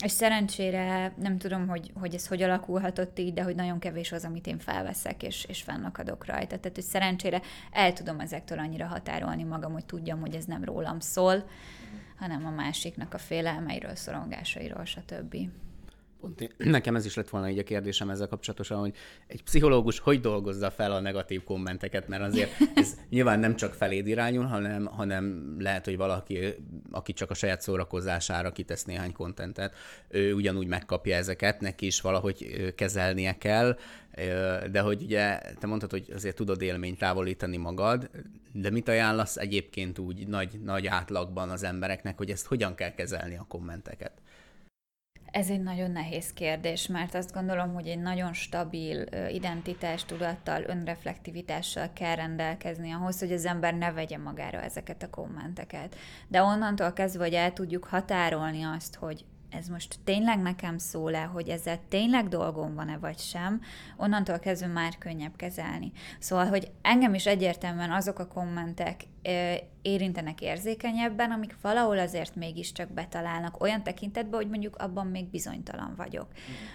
[0.04, 4.24] és szerencsére nem tudom, hogy, hogy ez hogy alakulhatott így, de hogy nagyon kevés az,
[4.24, 6.60] amit én felveszek, és, és fennakadok rajta.
[6.60, 7.42] Tehát, hogy szerencsére
[7.72, 11.48] el tudom ezektől annyira határolni magam, hogy tudjam, hogy ez nem rólam szól,
[12.18, 15.36] hanem a másiknak a félelmeiről, szorongásairól, stb.
[16.22, 18.94] Pont nekem ez is lett volna így a kérdésem ezzel kapcsolatosan, hogy
[19.28, 24.08] egy pszichológus hogy dolgozza fel a negatív kommenteket, mert azért ez nyilván nem csak feléd
[24.08, 26.40] irányul, hanem, hanem lehet, hogy valaki,
[26.92, 29.76] aki csak a saját szórakozására kitesz néhány kontentet,
[30.10, 33.78] ő ugyanúgy megkapja ezeket, neki is valahogy kezelnie kell,
[34.72, 38.10] de hogy ugye te mondtad, hogy azért tudod élményt távolítani magad,
[38.54, 43.38] de mit ajánlasz egyébként úgy nagy, nagy átlagban az embereknek, hogy ezt hogyan kell kezelni
[43.38, 44.12] a kommenteket?
[45.32, 52.16] Ez egy nagyon nehéz kérdés, mert azt gondolom, hogy egy nagyon stabil identitástudattal, önreflektivitással kell
[52.16, 55.96] rendelkezni ahhoz, hogy az ember ne vegye magára ezeket a kommenteket.
[56.28, 61.50] De onnantól kezdve, hogy el tudjuk határolni azt, hogy ez most tényleg nekem szól-e, hogy
[61.50, 63.62] ezzel tényleg dolgom van-e vagy sem,
[63.98, 65.92] onnantól kezdve már könnyebb kezelni.
[66.20, 69.04] Szóval, hogy engem is egyértelműen azok a kommentek
[69.82, 76.28] érintenek érzékenyebben, amik valahol azért mégiscsak betalálnak olyan tekintetben, hogy mondjuk abban még bizonytalan vagyok.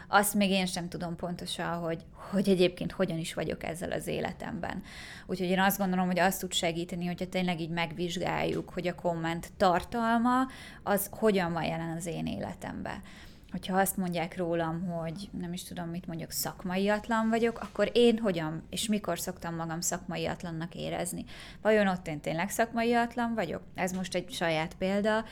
[0.09, 4.83] Azt még én sem tudom pontosan, hogy, hogy egyébként hogyan is vagyok ezzel az életemben.
[5.27, 9.53] Úgyhogy én azt gondolom, hogy azt tud segíteni, hogyha tényleg így megvizsgáljuk, hogy a komment
[9.57, 10.47] tartalma
[10.83, 13.03] az hogyan van jelen az én életemben
[13.57, 18.63] hogyha azt mondják rólam, hogy nem is tudom, mit mondjuk, szakmaiatlan vagyok, akkor én hogyan
[18.71, 21.25] és mikor szoktam magam szakmaiatlannak érezni?
[21.63, 23.63] Vajon ott én tényleg szakmaiatlan vagyok?
[23.75, 25.25] Ez most egy saját példa,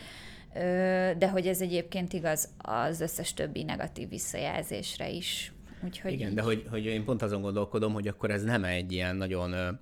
[1.18, 5.52] de hogy ez egyébként igaz az összes többi negatív visszajelzésre is.
[5.84, 6.34] Úgyhogy Igen, így...
[6.34, 9.78] de hogy, hogy én pont azon gondolkodom, hogy akkor ez nem egy ilyen nagyon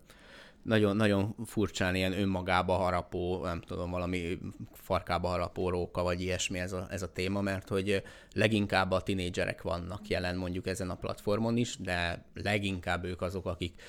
[0.63, 4.39] nagyon, nagyon furcsán ilyen önmagába harapó, nem tudom, valami
[4.73, 8.03] farkába harapó róka, vagy ilyesmi ez a, ez a téma, mert hogy
[8.35, 13.83] leginkább a tinédzserek vannak jelen mondjuk ezen a platformon is, de leginkább ők azok, akik,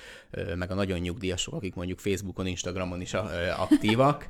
[0.56, 3.14] meg a nagyon nyugdíjasok, akik mondjuk Facebookon, Instagramon is
[3.56, 4.28] aktívak,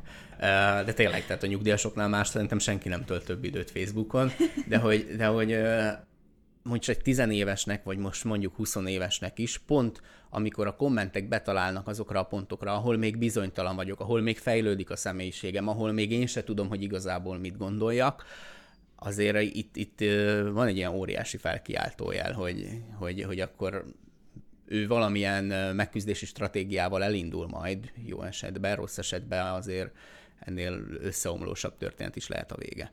[0.85, 4.31] de tényleg, tehát a nyugdíjasoknál más szerintem senki nem tölt több időt Facebookon,
[4.69, 5.57] de hogy, de hogy
[6.65, 10.01] mondjuk egy tizenévesnek, vagy most mondjuk 20 évesnek is, pont
[10.31, 14.97] amikor a kommentek betalálnak azokra a pontokra, ahol még bizonytalan vagyok, ahol még fejlődik a
[14.97, 18.25] személyiségem, ahol még én se tudom, hogy igazából mit gondoljak,
[18.97, 19.99] azért itt, itt
[20.53, 23.85] van egy ilyen óriási felkiáltójel, hogy, hogy, hogy akkor
[24.67, 29.93] ő valamilyen megküzdési stratégiával elindul majd, jó esetben, rossz esetben azért
[30.45, 32.93] ennél összeomlósabb történet is lehet a vége.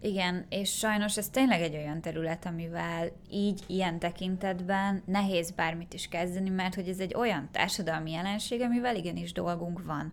[0.00, 6.08] Igen, és sajnos ez tényleg egy olyan terület, amivel így, ilyen tekintetben nehéz bármit is
[6.08, 10.12] kezdeni, mert hogy ez egy olyan társadalmi jelenség, amivel igenis dolgunk van.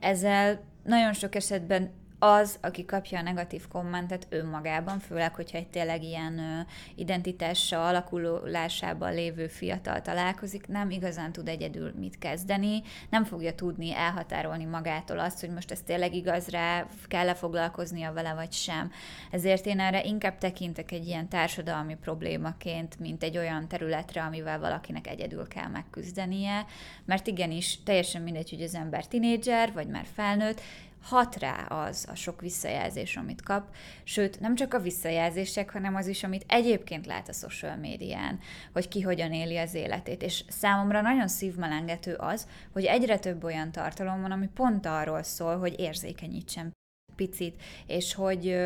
[0.00, 1.90] Ezzel nagyon sok esetben
[2.24, 6.60] az, aki kapja a negatív kommentet önmagában, főleg, hogyha egy tényleg ilyen ö,
[6.94, 14.64] identitással, alakulásában lévő fiatal találkozik, nem igazán tud egyedül mit kezdeni, nem fogja tudni elhatárolni
[14.64, 18.90] magától azt, hogy most ez tényleg igaz rá, kell-e foglalkoznia vele, vagy sem.
[19.30, 25.06] Ezért én erre inkább tekintek egy ilyen társadalmi problémaként, mint egy olyan területre, amivel valakinek
[25.06, 26.66] egyedül kell megküzdenie,
[27.04, 30.60] mert igenis teljesen mindegy, hogy az ember tinédzser, vagy már felnőtt,
[31.02, 36.06] hat rá az a sok visszajelzés, amit kap, sőt, nem csak a visszajelzések, hanem az
[36.06, 38.38] is, amit egyébként lát a social médián,
[38.72, 40.22] hogy ki hogyan éli az életét.
[40.22, 45.58] És számomra nagyon szívmelengető az, hogy egyre több olyan tartalom van, ami pont arról szól,
[45.58, 46.72] hogy érzékenyítsen
[47.16, 48.58] picit, és hogy,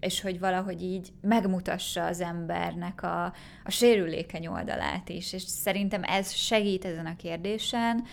[0.00, 3.24] és hogy valahogy így megmutassa az embernek a,
[3.64, 5.32] a sérülékeny oldalát is.
[5.32, 8.06] És szerintem ez segít ezen a kérdésen,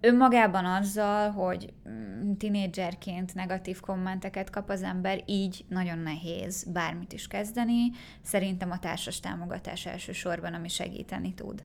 [0.00, 7.26] önmagában azzal, hogy mm, tinédzserként negatív kommenteket kap az ember, így nagyon nehéz bármit is
[7.26, 7.90] kezdeni.
[8.22, 11.62] Szerintem a társas támogatás elsősorban, ami segíteni tud.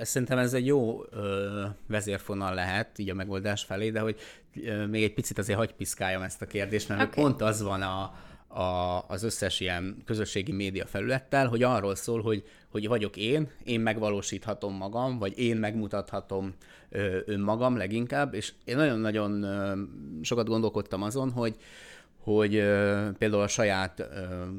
[0.00, 4.20] Szerintem ez egy jó ö, vezérfonal lehet így a megoldás felé, de hogy
[4.62, 7.22] ö, még egy picit azért hagyj piszkáljam ezt a kérdést, mert okay.
[7.22, 8.14] pont az van a,
[8.54, 13.80] a, az összes ilyen közösségi média felülettel, hogy arról szól, hogy, hogy vagyok én, én
[13.80, 16.54] megvalósíthatom magam, vagy én megmutathatom
[16.90, 19.46] ö, önmagam leginkább, és én nagyon-nagyon
[20.22, 21.56] sokat gondolkodtam azon, hogy,
[22.22, 22.50] hogy
[23.18, 24.08] például a saját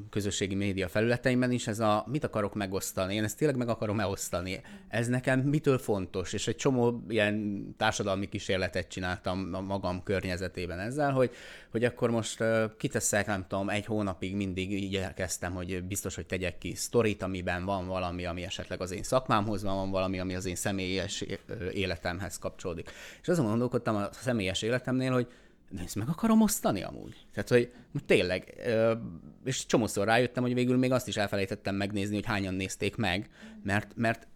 [0.09, 4.61] közösségi média felületeimben is ez a mit akarok megosztani, én ezt tényleg meg akarom elosztani,
[4.87, 11.11] ez nekem mitől fontos, és egy csomó ilyen társadalmi kísérletet csináltam a magam környezetében ezzel,
[11.11, 11.31] hogy,
[11.71, 12.43] hogy akkor most
[12.77, 17.65] kiteszek, nem tudom, egy hónapig mindig így elkezdtem, hogy biztos, hogy tegyek ki sztorit, amiben
[17.65, 21.25] van valami, ami esetleg az én szakmámhoz van, van valami, ami az én személyes
[21.73, 22.91] életemhez kapcsolódik.
[23.21, 25.27] És azon gondolkodtam a személyes életemnél, hogy
[25.77, 27.25] ezt meg akarom osztani amúgy.
[27.33, 27.71] Tehát, hogy
[28.05, 28.55] tényleg,
[29.43, 33.29] és csomószor rájöttem, hogy végül még azt is elfelejtettem megnézni, hogy hányan nézték meg,
[33.63, 34.27] mert, mert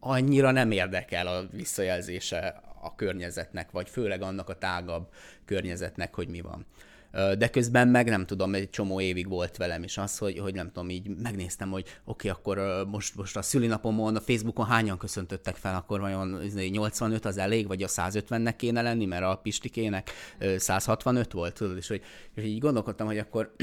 [0.00, 5.08] annyira nem érdekel a visszajelzése a környezetnek, vagy főleg annak a tágabb
[5.44, 6.66] környezetnek, hogy mi van
[7.38, 10.66] de közben meg nem tudom, egy csomó évig volt velem is az, hogy, hogy nem
[10.66, 15.56] tudom, így megnéztem, hogy oké, okay, akkor most, most a szülinapomon, a Facebookon hányan köszöntöttek
[15.56, 20.10] fel, akkor vajon 85 az elég, vagy a 150-nek kéne lenni, mert a Pistikének
[20.56, 22.02] 165 volt, tudod, és hogy
[22.34, 23.54] és így gondolkodtam, hogy akkor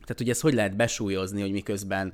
[0.00, 2.12] tehát, hogy ezt hogy lehet besúlyozni, hogy miközben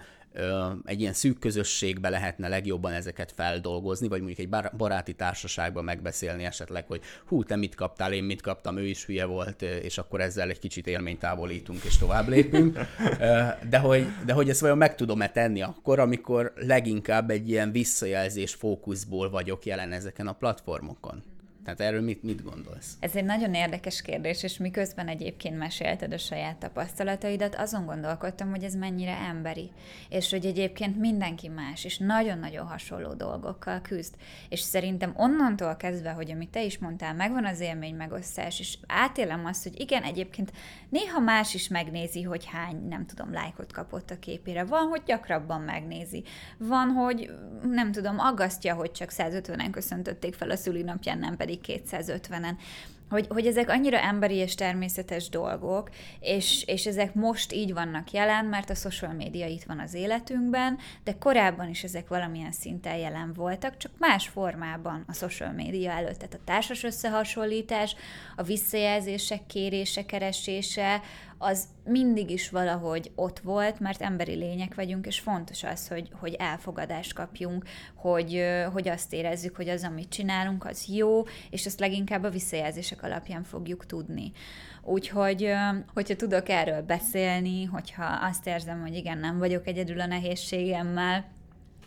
[0.85, 6.87] egy ilyen szűk közösségbe lehetne legjobban ezeket feldolgozni, vagy mondjuk egy baráti társaságban megbeszélni esetleg,
[6.87, 10.51] hogy hú, te mit kaptál, én mit kaptam, ő is hülye volt, és akkor ezzel
[10.51, 12.79] egy kicsit élményt távolítunk és tovább lépünk.
[13.69, 18.55] De hogy, de hogy ezt vajon meg tudom-e tenni akkor, amikor leginkább egy ilyen visszajelzés
[18.55, 21.23] fókuszból vagyok jelen ezeken a platformokon?
[21.67, 22.97] Tehát erről mit, mit gondolsz?
[23.01, 28.65] Ez egy nagyon érdekes kérdés, és miközben egyébként mesélted a saját tapasztalataidat, azon gondolkodtam, hogy
[28.65, 29.71] ez mennyire emberi,
[30.09, 34.15] és hogy egyébként mindenki más, és nagyon-nagyon hasonló dolgokkal küzd.
[34.49, 39.45] És szerintem onnantól kezdve, hogy amit te is mondtál, megvan az élmény megosztás, és átélem
[39.45, 40.53] azt, hogy igen, egyébként
[40.89, 44.65] néha más is megnézi, hogy hány, nem tudom, lájkot kapott a képére.
[44.65, 46.25] Van, hogy gyakrabban megnézi.
[46.59, 47.31] Van, hogy
[47.63, 52.55] nem tudom, aggasztja, hogy csak 150-en köszöntötték fel a szülinapján, nem pedig 250-en
[53.09, 55.91] hogy, hogy ezek annyira emberi és természetes dolgok,
[56.21, 60.79] és, és ezek most így vannak jelen, mert a social média itt van az életünkben,
[61.05, 66.17] de korábban is ezek valamilyen szinten jelen voltak, csak más formában a social média előtt.
[66.17, 67.97] Tehát a társas összehasonlítás,
[68.37, 71.01] a visszajelzések kérése, keresése,
[71.39, 76.35] az mindig is valahogy ott volt, mert emberi lények vagyunk, és fontos az, hogy, hogy
[76.35, 82.25] elfogadást kapjunk, hogy, hogy azt érezzük, hogy az, amit csinálunk, az jó, és ezt leginkább
[82.25, 84.33] a visszajelzések alapján fogjuk tudni.
[84.83, 85.53] Úgyhogy,
[85.95, 91.36] hogyha tudok erről beszélni, hogyha azt érzem, hogy igen, nem vagyok egyedül a nehézségemmel,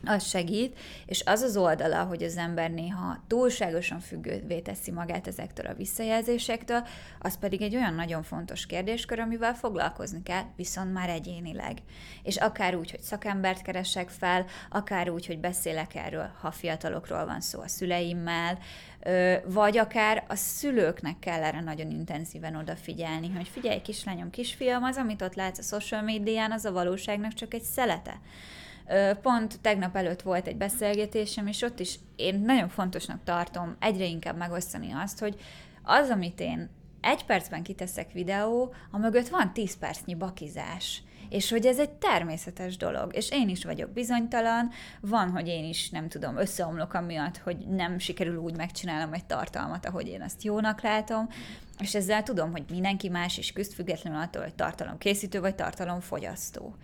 [0.05, 5.65] az segít, és az az oldala, hogy az ember néha túlságosan függővé teszi magát ezektől
[5.65, 6.87] a visszajelzésektől,
[7.19, 11.77] az pedig egy olyan nagyon fontos kérdéskör, amivel foglalkozni kell, viszont már egyénileg.
[12.23, 17.41] És akár úgy, hogy szakembert keresek fel, akár úgy, hogy beszélek erről, ha fiatalokról van
[17.41, 18.57] szó a szüleimmel,
[19.45, 25.21] vagy akár a szülőknek kell erre nagyon intenzíven odafigyelni, hogy figyelj, kislányom, kisfiam, az, amit
[25.21, 28.19] ott látsz a social médián, az a valóságnak csak egy szelete.
[29.21, 34.37] Pont tegnap előtt volt egy beszélgetésem, és ott is én nagyon fontosnak tartom egyre inkább
[34.37, 35.39] megosztani azt, hogy
[35.83, 36.69] az, amit én
[37.01, 41.03] egy percben kiteszek videó, a mögött van tíz percnyi bakizás.
[41.29, 44.69] És hogy ez egy természetes dolog, és én is vagyok bizonytalan,
[45.01, 49.85] van, hogy én is nem tudom, összeomlok amiatt, hogy nem sikerül úgy megcsinálnom egy tartalmat,
[49.85, 51.29] ahogy én azt jónak látom,
[51.79, 55.99] és ezzel tudom, hogy mindenki más is küzd, függetlenül attól, hogy tartalom készítő vagy tartalom
[55.99, 56.75] fogyasztó.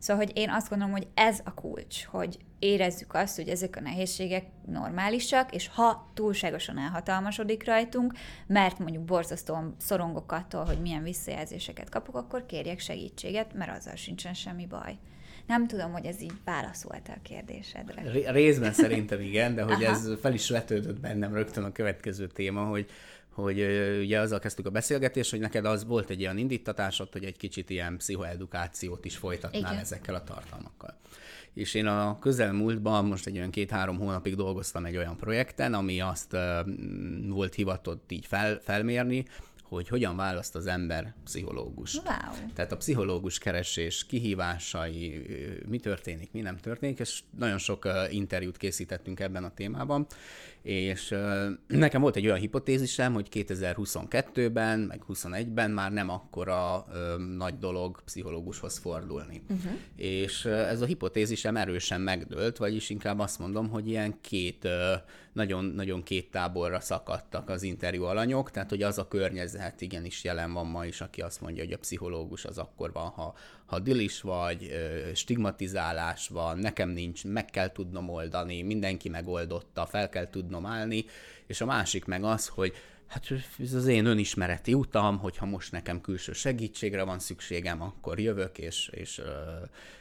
[0.00, 3.80] Szóval, hogy én azt gondolom, hogy ez a kulcs, hogy érezzük azt, hogy ezek a
[3.80, 8.12] nehézségek normálisak, és ha túlságosan elhatalmasodik rajtunk,
[8.46, 14.34] mert mondjuk borzasztóan szorongok attól, hogy milyen visszajelzéseket kapok, akkor kérjek segítséget, mert azzal sincsen
[14.34, 14.98] semmi baj.
[15.46, 18.30] Nem tudom, hogy ez így válaszolta a kérdésedre.
[18.32, 22.86] Részben szerintem igen, de hogy ez fel is vetődött bennem rögtön a következő téma, hogy
[23.40, 23.60] hogy
[24.00, 27.70] ugye azzal kezdtük a beszélgetést, hogy neked az volt egy olyan indítatásod, hogy egy kicsit
[27.70, 29.82] ilyen pszichoedukációt is folytatnál Igen.
[29.82, 30.98] ezekkel a tartalmakkal.
[31.54, 36.36] És én a közelmúltban most egy olyan két-három hónapig dolgoztam egy olyan projekten, ami azt
[37.28, 39.24] volt hivatott így fel, felmérni,
[39.62, 41.94] hogy hogyan választ az ember pszichológus.
[41.94, 42.50] Wow.
[42.54, 45.26] Tehát a pszichológus keresés kihívásai,
[45.68, 50.06] mi történik, mi nem történik, és nagyon sok interjút készítettünk ebben a témában,
[50.62, 51.14] és
[51.66, 58.02] nekem volt egy olyan hipotézisem, hogy 2022-ben, meg 21-ben már nem akkora ö, nagy dolog
[58.04, 59.42] pszichológushoz fordulni.
[59.48, 59.72] Uh-huh.
[59.96, 64.68] És ez a hipotézisem erősen megdőlt, vagyis inkább azt mondom, hogy ilyen két,
[65.32, 70.52] nagyon, nagyon két táborra szakadtak az interjú alanyok, tehát hogy az a környezet igenis jelen
[70.52, 73.34] van ma is, aki azt mondja, hogy a pszichológus az akkor van, ha,
[73.70, 74.72] ha dilis vagy,
[75.14, 81.04] stigmatizálás van, nekem nincs, meg kell tudnom oldani, mindenki megoldotta, fel kell tudnom állni,
[81.46, 82.72] és a másik meg az, hogy
[83.06, 83.26] hát
[83.58, 88.88] ez az én önismereti utam, hogyha most nekem külső segítségre van szükségem, akkor jövök, és,
[88.92, 89.32] és ö,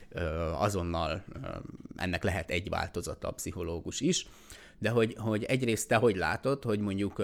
[0.10, 1.48] ö, azonnal ö,
[1.96, 4.28] ennek lehet egy változata a pszichológus is.
[4.80, 7.24] De hogy, hogy egyrészt te hogy látod, hogy mondjuk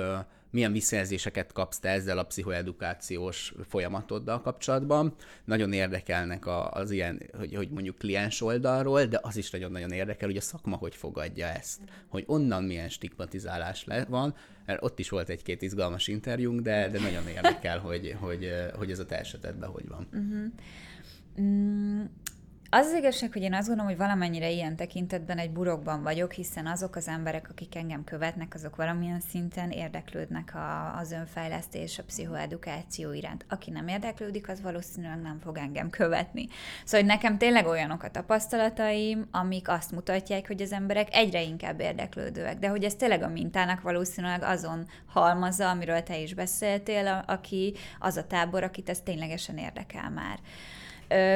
[0.55, 5.15] milyen visszajelzéseket kapsz te ezzel a pszichoedukációs folyamatoddal kapcsolatban.
[5.45, 10.37] Nagyon érdekelnek az ilyen, hogy, hogy mondjuk kliens oldalról, de az is nagyon-nagyon érdekel, hogy
[10.37, 15.61] a szakma hogy fogadja ezt, hogy onnan milyen stigmatizálás van, mert ott is volt egy-két
[15.61, 20.07] izgalmas interjúnk, de, de nagyon érdekel, hogy, hogy, hogy ez a te esetedben hogy van.
[20.13, 20.51] Uh-huh.
[21.41, 22.03] Mm,
[22.77, 26.67] az az igazság, hogy én azt gondolom, hogy valamennyire ilyen tekintetben egy burokban vagyok, hiszen
[26.67, 33.11] azok az emberek, akik engem követnek, azok valamilyen szinten érdeklődnek a, az önfejlesztés, a pszichoedukáció
[33.11, 33.45] iránt.
[33.49, 36.47] Aki nem érdeklődik, az valószínűleg nem fog engem követni.
[36.85, 41.79] Szóval hogy nekem tényleg olyanok a tapasztalataim, amik azt mutatják, hogy az emberek egyre inkább
[41.79, 47.73] érdeklődőek, de hogy ez tényleg a mintának valószínűleg azon halmazza, amiről te is beszéltél, aki
[47.99, 50.39] az a tábor, akit ez ténylegesen érdekel már.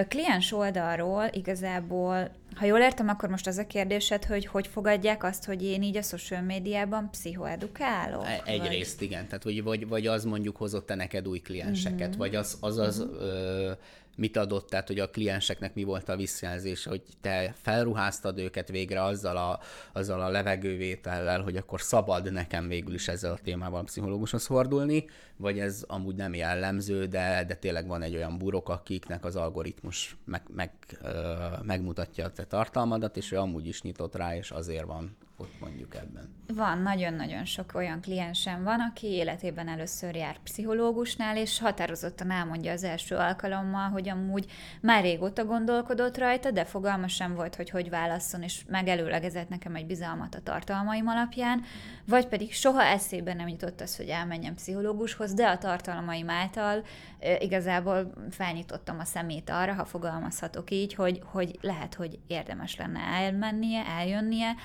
[0.08, 5.46] Kliens oldalról igazából, ha jól értem, akkor most az a kérdésed, hogy hogy fogadják azt,
[5.46, 8.26] hogy én így a social médiában pszichoedukálok?
[8.26, 9.08] E, egyrészt vagy?
[9.08, 12.18] igen, tehát vagy, vagy, vagy az mondjuk hozott-e neked új klienseket, uh-huh.
[12.18, 13.22] vagy az az, az uh-huh.
[13.22, 13.72] ö,
[14.20, 19.04] mit adott, tehát hogy a klienseknek mi volt a visszajelzés, hogy te felruháztad őket végre
[19.04, 19.60] azzal a,
[19.94, 25.06] azzal a levegővétellel, hogy akkor szabad nekem végül is ezzel a témával a pszichológushoz fordulni,
[25.38, 30.18] vagy ez amúgy nem jellemző, de, de tényleg van egy olyan burok, akiknek az algoritmus
[30.26, 34.86] meg, meg, ö, megmutatja a te tartalmadat, és ő amúgy is nyitott rá, és azért
[34.86, 36.38] van ott mondjuk ebben?
[36.54, 42.84] Van, nagyon-nagyon sok olyan kliensem van, aki életében először jár pszichológusnál, és határozottan elmondja az
[42.84, 48.42] első alkalommal, hogy amúgy már régóta gondolkodott rajta, de fogalma sem volt, hogy hogy válasszon,
[48.42, 51.64] és megelőlegezett nekem egy bizalmat a tartalmaim alapján,
[52.06, 56.84] vagy pedig soha eszébe nem jutott az, hogy elmenjem pszichológushoz, de a tartalmaim által
[57.20, 63.00] e, igazából felnyitottam a szemét arra, ha fogalmazhatok így, hogy, hogy lehet, hogy érdemes lenne
[63.00, 64.56] elmennie, eljönnie,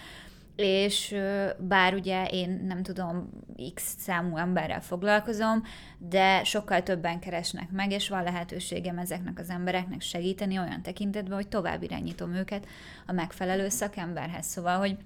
[0.56, 1.16] és
[1.58, 3.30] bár ugye én nem tudom,
[3.74, 5.62] x számú emberrel foglalkozom,
[5.98, 11.48] de sokkal többen keresnek meg, és van lehetőségem ezeknek az embereknek segíteni olyan tekintetben, hogy
[11.48, 12.66] tovább irányítom őket
[13.06, 14.46] a megfelelő szakemberhez.
[14.46, 14.96] Szóval, hogy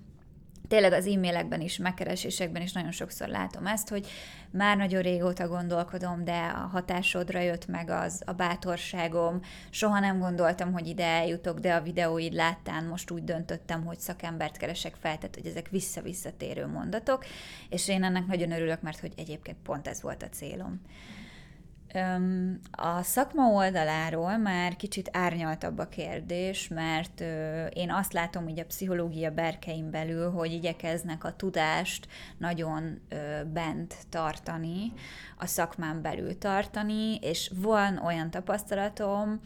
[0.68, 4.06] tényleg az e-mailekben is, megkeresésekben is nagyon sokszor látom ezt, hogy
[4.50, 9.40] már nagyon régóta gondolkodom, de a hatásodra jött meg az a bátorságom,
[9.70, 14.56] soha nem gondoltam, hogy ide eljutok, de a videóid láttán most úgy döntöttem, hogy szakembert
[14.56, 17.24] keresek fel, tehát hogy ezek vissza-visszatérő mondatok,
[17.68, 20.80] és én ennek nagyon örülök, mert hogy egyébként pont ez volt a célom.
[22.70, 27.20] A szakma oldaláról már kicsit árnyaltabb a kérdés, mert
[27.72, 32.08] én azt látom, hogy a pszichológia berkein belül, hogy igyekeznek a tudást
[32.38, 33.00] nagyon
[33.52, 34.92] bent tartani,
[35.38, 39.40] a szakmán belül tartani, és van olyan tapasztalatom,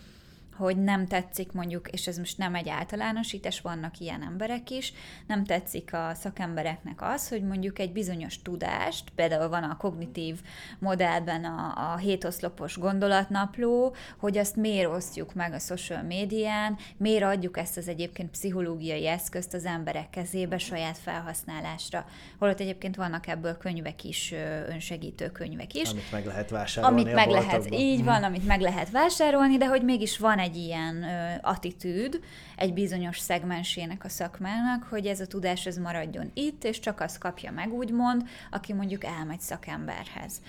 [0.62, 4.92] hogy nem tetszik mondjuk, és ez most nem egy általánosítás, vannak ilyen emberek is,
[5.26, 10.40] nem tetszik a szakembereknek az, hogy mondjuk egy bizonyos tudást, például van a kognitív
[10.78, 17.58] modellben a, a hétoszlopos gondolatnapló, hogy azt miért osztjuk meg a social médián, miért adjuk
[17.58, 22.04] ezt az egyébként pszichológiai eszközt az emberek kezébe saját felhasználásra.
[22.38, 24.34] Holott egyébként vannak ebből könyvek is,
[24.68, 25.90] önsegítő könyvek is.
[25.90, 29.82] Amit meg lehet vásárolni Amit meg lehet, így van, amit meg lehet vásárolni, de hogy
[29.82, 32.20] mégis van egy ilyen ö, attitűd
[32.56, 37.18] egy bizonyos szegmensének a szakmának, hogy ez a tudás ez maradjon itt, és csak azt
[37.18, 40.40] kapja meg, úgymond, aki mondjuk elmegy szakemberhez.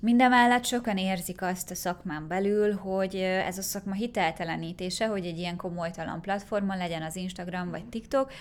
[0.00, 5.56] Mindemellett sokan érzik azt a szakmán belül, hogy ez a szakma hiteltelenítése, hogy egy ilyen
[5.56, 8.32] komolytalan platformon legyen az Instagram vagy TikTok,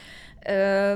[0.48, 0.96] ö,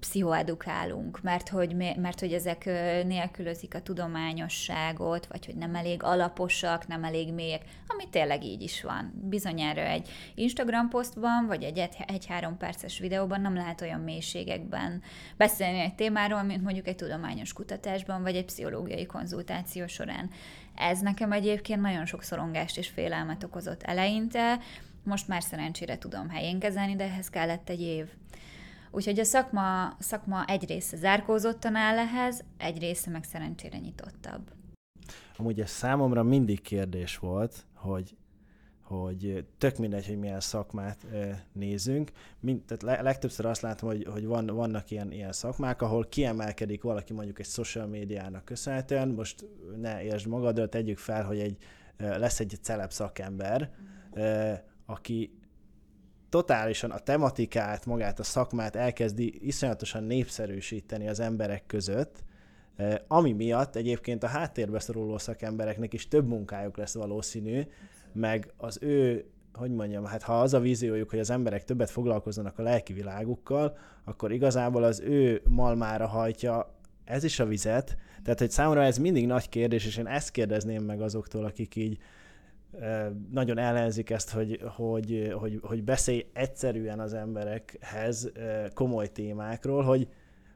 [0.00, 2.64] pszichoedukálunk, mert hogy, mert hogy ezek
[3.04, 8.82] nélkülözik a tudományosságot, vagy hogy nem elég alaposak, nem elég mélyek, ami tényleg így is
[8.82, 9.12] van.
[9.24, 15.02] Bizonyára egy Instagram posztban, vagy egy egy-három perces videóban nem lehet olyan mélységekben
[15.36, 20.30] beszélni egy témáról, mint mondjuk egy tudományos kutatásban, vagy egy pszichológiai konzultáció során.
[20.74, 24.58] Ez nekem egyébként nagyon sok szorongást és félelmet okozott eleinte,
[25.04, 28.06] most már szerencsére tudom helyén kezelni, de ehhez kellett egy év.
[28.90, 34.52] Úgyhogy a szakma, szakma egy része zárkózottan áll ehhez, egy része meg szerencsére nyitottabb.
[35.36, 38.16] Amúgy ez számomra mindig kérdés volt, hogy
[38.88, 41.06] hogy tök mindegy, hogy milyen szakmát
[41.52, 42.10] nézünk.
[42.40, 47.12] Mind, tehát legtöbbször azt látom, hogy, hogy van, vannak ilyen, ilyen szakmák, ahol kiemelkedik valaki
[47.12, 49.08] mondjuk egy social médiának köszönhetően.
[49.08, 51.56] Most ne értsd magadat, tegyük fel, hogy egy,
[51.96, 53.70] lesz egy celeb szakember,
[54.86, 55.38] aki
[56.28, 62.24] totálisan a tematikát, magát a szakmát elkezdi iszonyatosan népszerűsíteni az emberek között,
[63.08, 67.62] ami miatt egyébként a háttérbe szoruló szakembereknek is több munkájuk lesz valószínű,
[68.12, 69.24] meg az ő,
[69.54, 73.76] hogy mondjam, hát ha az a víziójuk, hogy az emberek többet foglalkozzanak a lelki világukkal,
[74.04, 77.96] akkor igazából az ő malmára hajtja ez is a vizet.
[78.22, 81.98] Tehát, hogy számomra ez mindig nagy kérdés, és én ezt kérdezném meg azoktól, akik így
[83.30, 88.32] nagyon ellenzik ezt, hogy, hogy, hogy, hogy beszélj egyszerűen az emberekhez
[88.74, 90.08] komoly témákról, hogy,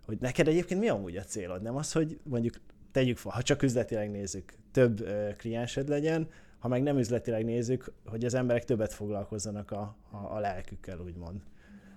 [0.05, 1.63] hogy neked egyébként mi amúgy a célod?
[1.63, 2.55] Nem az, hogy mondjuk
[2.93, 8.25] tegyük fel, ha csak üzletileg nézzük, több kliensed legyen, ha meg nem üzletileg nézzük, hogy
[8.25, 11.41] az emberek többet foglalkozzanak a, a, a lelkükkel, úgymond.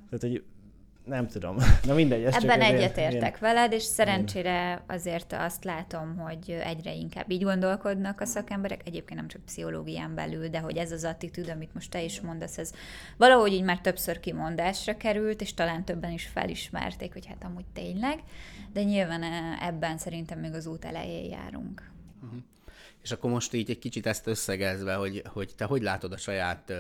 [0.09, 0.43] Tehát, hogy
[1.05, 1.57] nem tudom.
[1.83, 2.23] Na mindegy.
[2.23, 3.39] Ez Ebben egyetértek én...
[3.39, 9.27] veled, és szerencsére azért azt látom, hogy egyre inkább így gondolkodnak a szakemberek, egyébként nem
[9.27, 12.71] csak pszichológián belül, de hogy ez az attitűd, amit most te is mondasz, ez
[13.17, 18.19] valahogy így már többször kimondásra került, és talán többen is felismerték, hogy hát amúgy tényleg,
[18.73, 21.91] de nyilván eh, ebben szerintem még az út elején járunk.
[22.23, 22.39] Uh-huh.
[23.01, 26.73] És akkor most így egy kicsit ezt összegezve, hogy, hogy te hogy látod a saját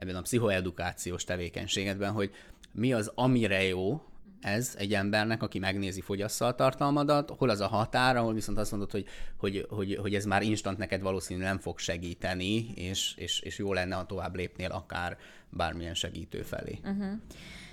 [0.00, 2.30] ebben a pszichoedukációs tevékenységedben, hogy
[2.72, 4.00] mi az, amire jó
[4.40, 8.70] ez egy embernek, aki megnézi, fogyassza a tartalmadat, hol az a határ, ahol viszont azt
[8.70, 9.06] mondod, hogy,
[9.36, 13.72] hogy, hogy, hogy ez már instant neked valószínűleg nem fog segíteni, és, és, és jó
[13.72, 15.16] lenne, ha tovább lépnél akár
[15.50, 16.78] bármilyen segítő felé.
[16.82, 17.12] Uh-huh.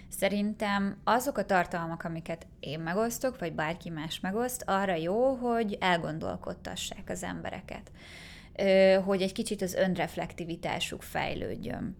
[0.09, 7.09] Szerintem azok a tartalmak, amiket én megosztok, vagy bárki más megoszt, arra jó, hogy elgondolkodtassák
[7.09, 7.91] az embereket.
[9.03, 11.95] Hogy egy kicsit az önreflektivitásuk fejlődjön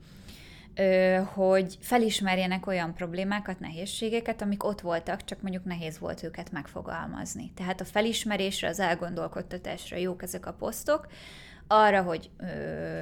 [1.33, 7.51] hogy felismerjenek olyan problémákat, nehézségeket, amik ott voltak, csak mondjuk nehéz volt őket megfogalmazni.
[7.55, 11.07] Tehát a felismerésre, az elgondolkodtatásra jók ezek a posztok,
[11.67, 12.45] arra, hogy ö,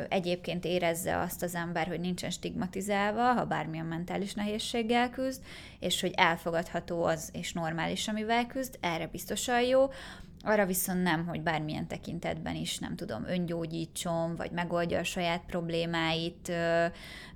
[0.09, 5.41] egyébként érezze azt az ember, hogy nincsen stigmatizálva, ha bármilyen mentális nehézséggel küzd,
[5.79, 9.89] és hogy elfogadható az, és normális, amivel küzd, erre biztosan jó.
[10.47, 16.51] Arra viszont nem, hogy bármilyen tekintetben is, nem tudom, öngyógyítson, vagy megoldja a saját problémáit,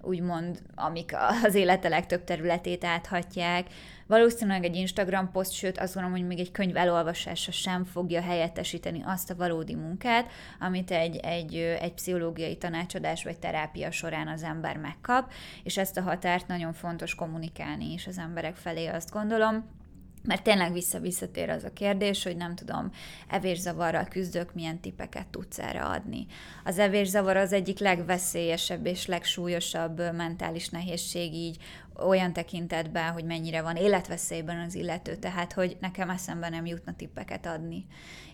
[0.01, 1.11] úgymond, amik
[1.43, 3.67] az élete legtöbb területét áthatják.
[4.07, 9.03] Valószínűleg egy Instagram poszt, sőt azt gondolom, hogy még egy könyv elolvasása sem fogja helyettesíteni
[9.05, 14.77] azt a valódi munkát, amit egy, egy, egy pszichológiai tanácsadás vagy terápia során az ember
[14.77, 15.31] megkap,
[15.63, 19.77] és ezt a határt nagyon fontos kommunikálni is az emberek felé, azt gondolom
[20.23, 22.91] mert tényleg vissza-visszatér az a kérdés, hogy nem tudom,
[23.27, 26.25] evészavarral küzdök, milyen tipeket tudsz erre adni.
[26.63, 31.57] Az evészavar az egyik legveszélyesebb és legsúlyosabb mentális nehézség így
[31.95, 37.45] olyan tekintetben, hogy mennyire van életveszélyben az illető, tehát hogy nekem eszembe nem jutna tippeket
[37.45, 37.85] adni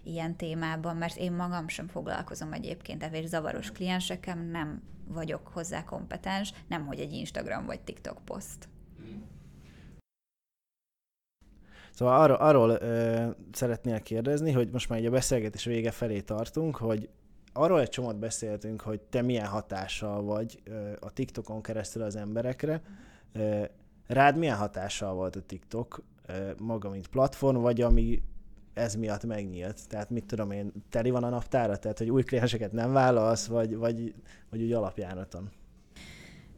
[0.03, 6.85] ilyen témában, mert én magam sem foglalkozom egyébként evészavaros kliensekem, nem vagyok hozzá kompetens, nem
[6.85, 8.67] hogy egy Instagram vagy TikTok poszt.
[11.95, 16.75] Szóval arról, arról ö, szeretnél kérdezni, hogy most már egy a beszélgetés vége felé tartunk,
[16.75, 17.09] hogy
[17.53, 22.81] arról egy csomót beszéltünk, hogy te milyen hatással vagy ö, a TikTokon keresztül az emberekre.
[23.33, 23.63] Ö,
[24.07, 28.21] rád milyen hatással volt a TikTok ö, maga, mint platform, vagy ami
[28.73, 29.87] ez miatt megnyílt?
[29.87, 31.77] Tehát mit tudom én, teli van a naptára?
[31.77, 34.15] Tehát, hogy új klienseket nem válasz, vagy, vagy,
[34.49, 35.49] vagy úgy alapjáraton?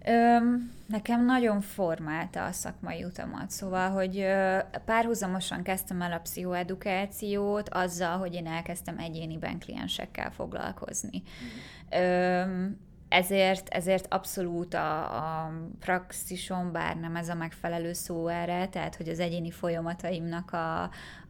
[0.09, 7.69] Öm, nekem nagyon formálta a szakmai utamat, szóval, hogy ö, párhuzamosan kezdtem el a pszichoedukációt
[7.69, 11.23] azzal, hogy én elkezdtem egyéniben kliensekkel foglalkozni.
[11.89, 12.77] Öm,
[13.09, 19.09] ezért, ezért abszolút a, a praxison, bár nem ez a megfelelő szó erre, tehát hogy
[19.09, 20.81] az egyéni folyamataimnak a,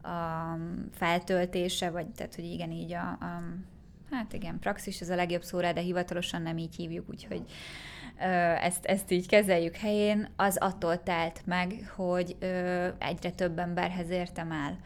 [0.08, 0.58] a
[0.92, 3.42] feltöltése, vagy tehát, hogy igen, így a, a
[4.10, 7.42] hát igen, praxis ez a legjobb szó rá, de hivatalosan nem így hívjuk, úgyhogy
[8.60, 12.36] ezt, ezt így kezeljük helyén, az attól telt meg, hogy
[12.98, 14.78] egyre több emberhez értem el.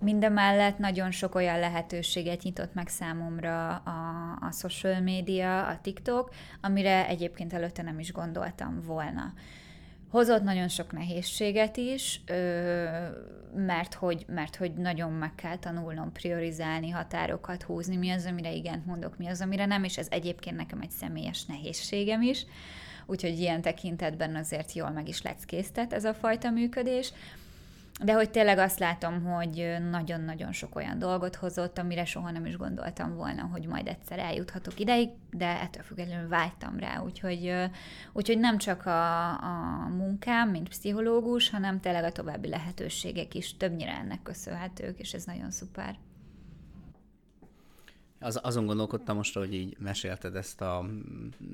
[0.00, 7.08] Mindemellett nagyon sok olyan lehetőséget nyitott meg számomra a, a social media, a TikTok, amire
[7.08, 9.32] egyébként előtte nem is gondoltam volna.
[10.10, 12.20] Hozott nagyon sok nehézséget is,
[13.54, 18.86] mert hogy, mert hogy nagyon meg kell tanulnom priorizálni, határokat húzni, mi az, amire igent
[18.86, 22.46] mondok, mi az, amire nem, és ez egyébként nekem egy személyes nehézségem is,
[23.06, 27.12] úgyhogy ilyen tekintetben azért jól meg is leckésztet ez a fajta működés.
[28.04, 32.56] De hogy tényleg azt látom, hogy nagyon-nagyon sok olyan dolgot hozott, amire soha nem is
[32.56, 37.00] gondoltam volna, hogy majd egyszer eljuthatok ideig, de ettől függetlenül vágytam rá.
[37.00, 37.52] Úgyhogy,
[38.12, 43.92] úgyhogy nem csak a, a munkám, mint pszichológus, hanem tényleg a további lehetőségek is többnyire
[43.92, 45.98] ennek köszönhetők, és ez nagyon szuper.
[48.20, 50.84] Az, azon gondolkodtam most, hogy így mesélted ezt a,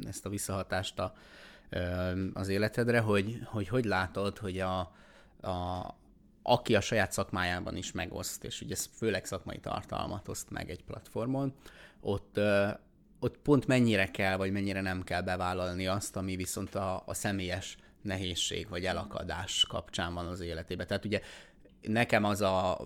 [0.06, 1.14] ezt a visszahatást a,
[2.32, 4.78] az életedre, hogy, hogy hogy látod, hogy a,
[5.40, 5.86] a,
[6.42, 11.54] aki a saját szakmájában is megoszt, és ugye főleg szakmai tartalmat oszt meg egy platformon,
[12.00, 12.40] ott,
[13.20, 17.76] ott pont mennyire kell, vagy mennyire nem kell bevállalni azt, ami viszont a, a személyes
[18.02, 20.86] nehézség, vagy elakadás kapcsán van az életében.
[20.86, 21.20] Tehát ugye
[21.80, 22.78] nekem az a,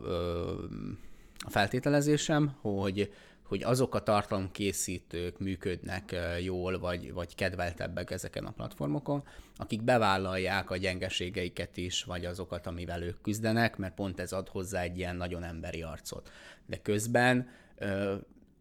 [1.45, 3.13] a feltételezésem, hogy
[3.47, 9.25] hogy azok a tartalomkészítők működnek jól, vagy, vagy kedveltebbek ezeken a platformokon,
[9.57, 14.83] akik bevállalják a gyengeségeiket is, vagy azokat, amivel ők küzdenek, mert pont ez ad hozzá
[14.83, 16.31] egy ilyen nagyon emberi arcot.
[16.67, 17.49] De közben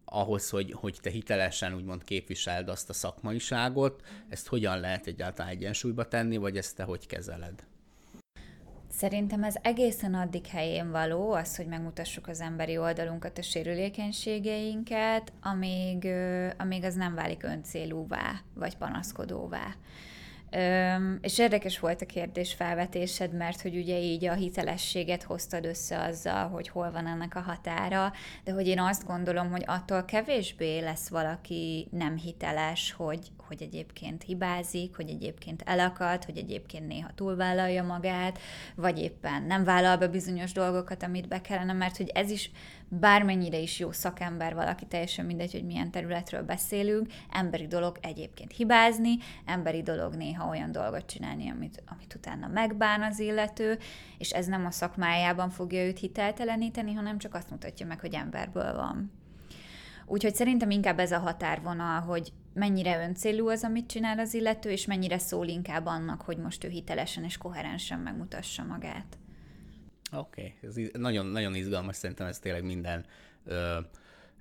[0.04, 6.08] ahhoz, hogy, hogy te hitelesen úgymond képviseld azt a szakmaiságot, ezt hogyan lehet egyáltalán egyensúlyba
[6.08, 7.64] tenni, vagy ezt te hogy kezeled?
[8.96, 16.08] Szerintem ez egészen addig helyén való, az, hogy megmutassuk az emberi oldalunkat, a sérülékenységeinket, amíg,
[16.58, 19.74] amíg az nem válik öncélúvá, vagy panaszkodóvá.
[20.50, 26.02] Öm, és érdekes volt a kérdés felvetésed, mert hogy ugye így a hitelességet hoztad össze
[26.02, 28.12] azzal, hogy hol van ennek a határa,
[28.44, 34.22] de hogy én azt gondolom, hogy attól kevésbé lesz valaki nem hiteles, hogy, hogy egyébként
[34.22, 38.38] hibázik, hogy egyébként elakad, hogy egyébként néha túlvállalja magát,
[38.74, 42.50] vagy éppen nem vállal be bizonyos dolgokat, amit be kellene, mert hogy ez is
[42.88, 49.18] bármennyire is jó szakember valaki, teljesen mindegy, hogy milyen területről beszélünk, emberi dolog egyébként hibázni,
[49.44, 53.78] emberi dolog néha olyan dolgot csinálni, amit, amit utána megbán az illető,
[54.18, 58.74] és ez nem a szakmájában fogja őt hitelteleníteni, hanem csak azt mutatja meg, hogy emberből
[58.74, 59.12] van.
[60.06, 64.86] Úgyhogy szerintem inkább ez a határvonal, hogy mennyire öncélú az, amit csinál az illető, és
[64.86, 69.18] mennyire szól inkább annak, hogy most ő hitelesen és koherensen megmutassa magát.
[70.12, 70.84] Oké, okay.
[70.84, 73.04] ez nagyon, nagyon izgalmas, szerintem ez tényleg minden
[73.44, 73.78] ö,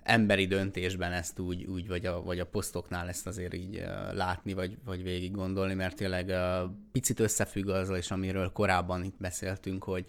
[0.03, 4.53] emberi döntésben ezt úgy, úgy vagy, a, vagy a posztoknál ezt azért így ö, látni,
[4.53, 9.83] vagy, vagy végig gondolni, mert tényleg ö, picit összefügg azzal is, amiről korábban itt beszéltünk,
[9.83, 10.05] hogy,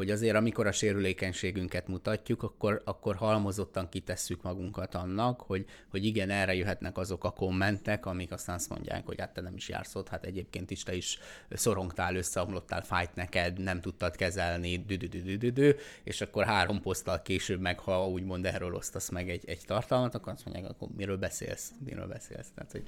[0.00, 6.30] hogy azért amikor a sérülékenységünket mutatjuk, akkor, akkor halmozottan kitesszük magunkat annak, hogy, hogy igen,
[6.30, 9.94] erre jöhetnek azok a kommentek, amik aztán azt mondják, hogy hát te nem is jársz
[9.94, 11.18] ott, hát egyébként is te is
[11.50, 15.72] szorongtál, összeomlottál, fájt neked, nem tudtad kezelni, dü
[16.02, 20.32] és akkor három poszttal később meg, ha úgymond erről osztasz meg egy, egy tartalmat, akkor
[20.32, 22.50] azt mondják, akkor miről beszélsz, miről beszélsz.
[22.54, 22.84] Tehát, hogy.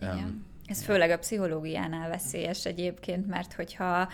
[0.00, 4.08] Um, Ez főleg a pszichológiánál veszélyes egyébként, mert hogyha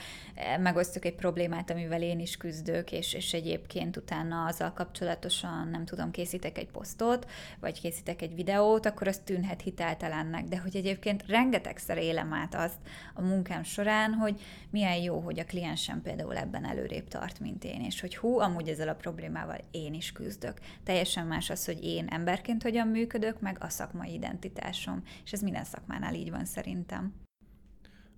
[0.60, 6.10] megosztjuk egy problémát, amivel én is küzdök, és, és egyébként utána azzal kapcsolatosan, nem tudom,
[6.10, 7.30] készítek egy posztot,
[7.60, 10.44] vagy készítek egy videót, akkor az tűnhet hiteltelennek.
[10.44, 12.78] De hogy egyébként rengetegszer élem át azt
[13.14, 14.40] a munkám során, hogy
[14.70, 18.68] milyen jó, hogy a kliensem például ebben előrébb tart, mint én, és hogy hú, amúgy
[18.68, 20.58] ezzel a problémával én is küzdök.
[20.84, 25.02] Teljesen más az, hogy én emberként hogyan működök, meg a szakmai identitásom.
[25.24, 27.14] És ez minden szakmánál így van szerintem.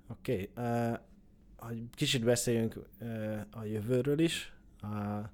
[0.08, 0.66] Oké, okay.
[0.90, 0.98] uh,
[1.56, 4.52] hogy kicsit beszéljünk uh, a jövőről is.
[4.82, 5.26] Uh,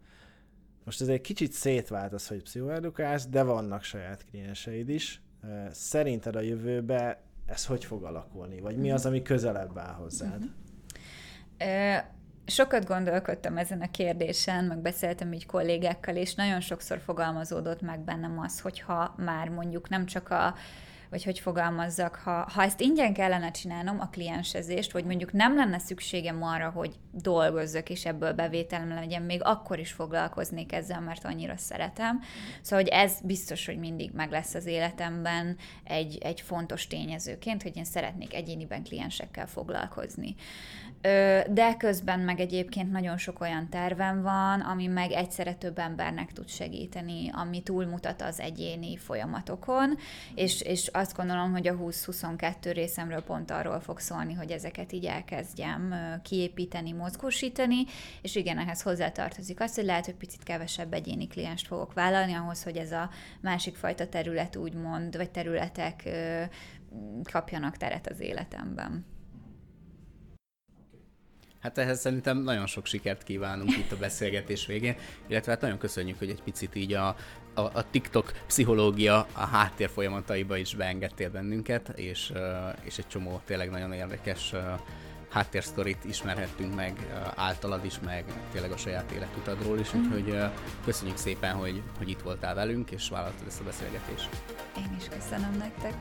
[0.84, 5.22] most ez egy kicsit szétvált az, hogy pszichoedukálsz, de vannak saját klienseid is.
[5.43, 8.61] Uh, szerinted a jövőbe ez hogy fog alakulni?
[8.61, 10.43] Vagy mi az, ami közelebb áll hozzád?
[11.61, 11.99] Uh,
[12.47, 18.39] sokat gondolkodtam ezen a kérdésen, meg beszéltem így kollégákkal, és nagyon sokszor fogalmazódott meg bennem
[18.39, 20.55] az, hogyha már mondjuk nem csak a
[21.11, 25.79] vagy hogy fogalmazzak, ha, ha ezt ingyen kellene csinálnom, a kliensezést, vagy mondjuk nem lenne
[25.79, 31.57] szükségem arra, hogy dolgozzak, és ebből bevételem legyen, még akkor is foglalkoznék ezzel, mert annyira
[31.57, 32.21] szeretem.
[32.61, 37.77] Szóval, hogy ez biztos, hogy mindig meg lesz az életemben egy, egy fontos tényezőként, hogy
[37.77, 40.35] én szeretnék egyéniben kliensekkel foglalkozni.
[41.49, 46.49] De közben meg egyébként nagyon sok olyan tervem van, ami meg egyszerre több embernek tud
[46.49, 49.97] segíteni, ami túlmutat az egyéni folyamatokon,
[50.35, 55.05] és, és azt gondolom, hogy a 20-22 részemről pont arról fog szólni, hogy ezeket így
[55.05, 57.84] elkezdjem kiépíteni, mozgósítani,
[58.22, 62.62] és igen, ehhez hozzátartozik az, hogy lehet, hogy picit kevesebb egyéni klienst fogok vállalni, ahhoz,
[62.62, 66.09] hogy ez a másik fajta terület úgymond, vagy területek
[67.22, 69.07] kapjanak teret az életemben.
[71.61, 74.96] Hát ehhez szerintem nagyon sok sikert kívánunk itt a beszélgetés végén,
[75.26, 77.16] illetve hát nagyon köszönjük, hogy egy picit így a,
[77.59, 82.33] a, a TikTok pszichológia a háttér folyamataiba is beengedtél bennünket, és,
[82.83, 84.55] és egy csomó tényleg nagyon érdekes
[85.29, 90.01] háttérsztorit ismerhettünk meg általad is, meg tényleg a saját életutadról is, mm.
[90.01, 90.39] úgyhogy
[90.85, 94.29] köszönjük szépen, hogy, hogy itt voltál velünk, és vállaltad ezt a beszélgetést.
[94.77, 95.95] Én is köszönöm nektek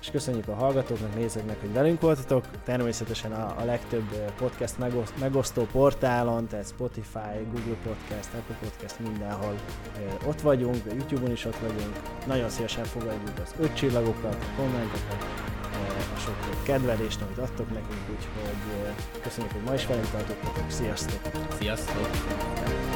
[0.00, 2.44] és köszönjük a hallgatóknak, nézőknek, hogy velünk voltatok.
[2.64, 4.08] Természetesen a, a legtöbb
[4.38, 9.54] podcast megoszt, megosztó portálon, tehát Spotify, Google Podcast, Apple Podcast, mindenhol
[9.98, 12.00] ö, ott vagyunk, a YouTube-on is ott vagyunk.
[12.26, 15.24] Nagyon szívesen fogadjuk az öt csillagokat, a kommenteket,
[16.14, 20.70] a sok kedvelést, amit adtok nekünk, úgyhogy köszönjük, hogy ma is velünk tartottatok.
[20.70, 21.20] Sziasztok!
[21.58, 22.95] Sziasztok!